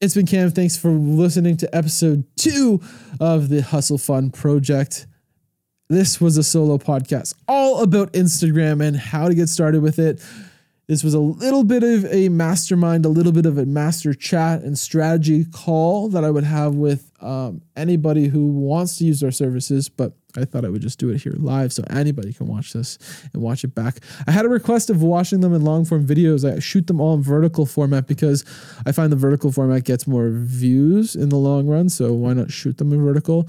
It's 0.00 0.14
been 0.14 0.26
Cam. 0.26 0.50
Thanks 0.50 0.76
for 0.76 0.90
listening 0.90 1.56
to 1.58 1.74
episode 1.74 2.24
two 2.36 2.80
of 3.18 3.48
the 3.48 3.62
Hustle 3.62 3.98
Fund 3.98 4.34
Project. 4.34 5.06
This 5.90 6.18
was 6.18 6.38
a 6.38 6.42
solo 6.42 6.78
podcast 6.78 7.34
all 7.46 7.82
about 7.82 8.10
Instagram 8.14 8.82
and 8.82 8.96
how 8.96 9.28
to 9.28 9.34
get 9.34 9.50
started 9.50 9.82
with 9.82 9.98
it. 9.98 10.18
This 10.86 11.04
was 11.04 11.12
a 11.12 11.18
little 11.18 11.62
bit 11.62 11.82
of 11.82 12.06
a 12.06 12.30
mastermind, 12.30 13.04
a 13.04 13.10
little 13.10 13.32
bit 13.32 13.44
of 13.44 13.58
a 13.58 13.66
master 13.66 14.14
chat 14.14 14.62
and 14.62 14.78
strategy 14.78 15.44
call 15.44 16.08
that 16.08 16.24
I 16.24 16.30
would 16.30 16.44
have 16.44 16.74
with 16.74 17.10
um, 17.20 17.60
anybody 17.76 18.28
who 18.28 18.46
wants 18.46 18.96
to 18.98 19.04
use 19.04 19.22
our 19.22 19.30
services, 19.30 19.90
but 19.90 20.12
I 20.36 20.44
thought 20.46 20.64
I 20.64 20.68
would 20.68 20.82
just 20.82 20.98
do 20.98 21.10
it 21.10 21.22
here 21.22 21.34
live 21.36 21.72
so 21.72 21.82
anybody 21.88 22.32
can 22.32 22.46
watch 22.46 22.72
this 22.72 22.98
and 23.32 23.42
watch 23.42 23.62
it 23.64 23.74
back. 23.74 23.98
I 24.26 24.32
had 24.32 24.44
a 24.44 24.48
request 24.48 24.88
of 24.88 25.02
watching 25.02 25.40
them 25.40 25.54
in 25.54 25.64
long 25.64 25.84
form 25.84 26.06
videos. 26.06 26.50
I 26.50 26.58
shoot 26.60 26.86
them 26.86 27.00
all 27.00 27.14
in 27.14 27.22
vertical 27.22 27.66
format 27.66 28.06
because 28.06 28.44
I 28.86 28.92
find 28.92 29.12
the 29.12 29.16
vertical 29.16 29.52
format 29.52 29.84
gets 29.84 30.06
more 30.06 30.30
views 30.30 31.14
in 31.14 31.28
the 31.28 31.36
long 31.36 31.66
run. 31.66 31.88
So 31.88 32.12
why 32.12 32.32
not 32.32 32.50
shoot 32.50 32.78
them 32.78 32.92
in 32.92 33.02
vertical? 33.02 33.48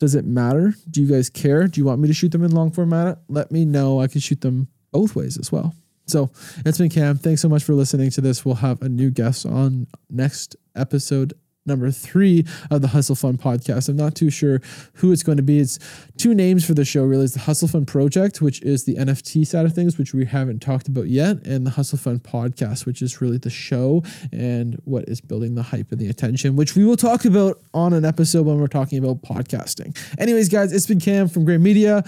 Does 0.00 0.14
it 0.14 0.24
matter? 0.24 0.74
Do 0.90 1.02
you 1.02 1.08
guys 1.08 1.30
care? 1.30 1.68
Do 1.68 1.80
you 1.80 1.84
want 1.84 2.00
me 2.00 2.08
to 2.08 2.14
shoot 2.14 2.32
them 2.32 2.42
in 2.42 2.50
long 2.50 2.72
format? 2.72 3.18
Let 3.28 3.52
me 3.52 3.64
know. 3.64 4.00
I 4.00 4.08
can 4.08 4.20
shoot 4.20 4.40
them 4.40 4.66
both 4.90 5.14
ways 5.14 5.38
as 5.38 5.52
well. 5.52 5.74
So 6.06 6.32
it's 6.64 6.78
been 6.78 6.88
Cam. 6.88 7.18
Thanks 7.18 7.40
so 7.40 7.48
much 7.48 7.62
for 7.62 7.74
listening 7.74 8.10
to 8.10 8.20
this. 8.20 8.44
We'll 8.44 8.56
have 8.56 8.82
a 8.82 8.88
new 8.88 9.10
guest 9.10 9.46
on 9.46 9.86
next 10.08 10.56
episode 10.74 11.34
number 11.66 11.90
three 11.90 12.44
of 12.70 12.82
the 12.82 12.88
Hustle 12.88 13.14
Fund 13.14 13.38
podcast. 13.40 13.88
I'm 13.88 13.96
not 13.96 14.14
too 14.14 14.30
sure 14.30 14.60
who 14.94 15.12
it's 15.12 15.22
going 15.22 15.36
to 15.36 15.42
be. 15.42 15.58
It's 15.58 15.78
two 16.16 16.34
names 16.34 16.64
for 16.64 16.74
the 16.74 16.84
show, 16.84 17.04
really. 17.04 17.24
It's 17.24 17.34
the 17.34 17.40
Hustle 17.40 17.68
Fund 17.68 17.86
Project, 17.86 18.40
which 18.40 18.62
is 18.62 18.84
the 18.84 18.96
NFT 18.96 19.46
side 19.46 19.66
of 19.66 19.74
things, 19.74 19.98
which 19.98 20.14
we 20.14 20.24
haven't 20.24 20.60
talked 20.60 20.88
about 20.88 21.08
yet, 21.08 21.46
and 21.46 21.66
the 21.66 21.70
Hustle 21.70 21.98
Fund 21.98 22.22
podcast, 22.22 22.86
which 22.86 23.02
is 23.02 23.20
really 23.20 23.38
the 23.38 23.50
show 23.50 24.02
and 24.32 24.80
what 24.84 25.04
is 25.08 25.20
building 25.20 25.54
the 25.54 25.62
hype 25.62 25.92
and 25.92 26.00
the 26.00 26.08
attention, 26.08 26.56
which 26.56 26.74
we 26.74 26.84
will 26.84 26.96
talk 26.96 27.24
about 27.24 27.60
on 27.74 27.92
an 27.92 28.04
episode 28.04 28.46
when 28.46 28.58
we're 28.58 28.66
talking 28.66 28.98
about 28.98 29.22
podcasting. 29.22 29.96
Anyways, 30.18 30.48
guys, 30.48 30.72
it's 30.72 30.86
been 30.86 31.00
Cam 31.00 31.28
from 31.28 31.44
Gray 31.44 31.58
Media. 31.58 32.02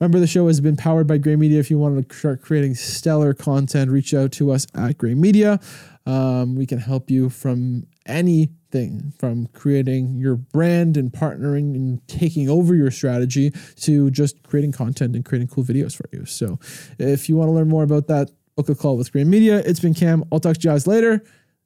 Remember, 0.00 0.18
the 0.18 0.26
show 0.26 0.46
has 0.48 0.60
been 0.60 0.76
powered 0.76 1.06
by 1.06 1.16
Gray 1.16 1.36
Media. 1.36 1.58
If 1.58 1.70
you 1.70 1.78
want 1.78 2.06
to 2.06 2.16
start 2.16 2.42
creating 2.42 2.74
stellar 2.74 3.32
content, 3.32 3.90
reach 3.90 4.12
out 4.12 4.32
to 4.32 4.50
us 4.50 4.66
at 4.74 4.98
Gray 4.98 5.14
Media. 5.14 5.58
Um, 6.04 6.54
we 6.54 6.66
can 6.66 6.78
help 6.78 7.10
you 7.10 7.30
from 7.30 7.86
anything 8.06 9.12
from 9.18 9.46
creating 9.48 10.16
your 10.16 10.36
brand 10.36 10.96
and 10.96 11.12
partnering 11.12 11.74
and 11.74 12.06
taking 12.08 12.48
over 12.48 12.74
your 12.74 12.90
strategy 12.90 13.50
to 13.80 14.10
just 14.10 14.42
creating 14.42 14.72
content 14.72 15.14
and 15.14 15.24
creating 15.24 15.48
cool 15.48 15.64
videos 15.64 15.94
for 15.94 16.08
you. 16.12 16.24
So 16.24 16.58
if 16.98 17.28
you 17.28 17.36
want 17.36 17.48
to 17.48 17.52
learn 17.52 17.68
more 17.68 17.82
about 17.82 18.06
that, 18.08 18.30
book 18.56 18.68
a 18.68 18.74
call 18.74 18.96
with 18.96 19.12
Gray 19.12 19.24
Media. 19.24 19.58
It's 19.58 19.80
been 19.80 19.94
Cam. 19.94 20.24
I'll 20.32 20.40
talk 20.40 20.56
to 20.56 20.68
you 20.68 20.72
guys 20.72 20.86
later. 20.86 21.22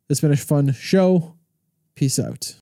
It's 0.09 0.21
been 0.21 0.33
a 0.33 0.37
fun 0.37 0.73
show. 0.73 1.37
Peace 1.95 2.19
out. 2.19 2.57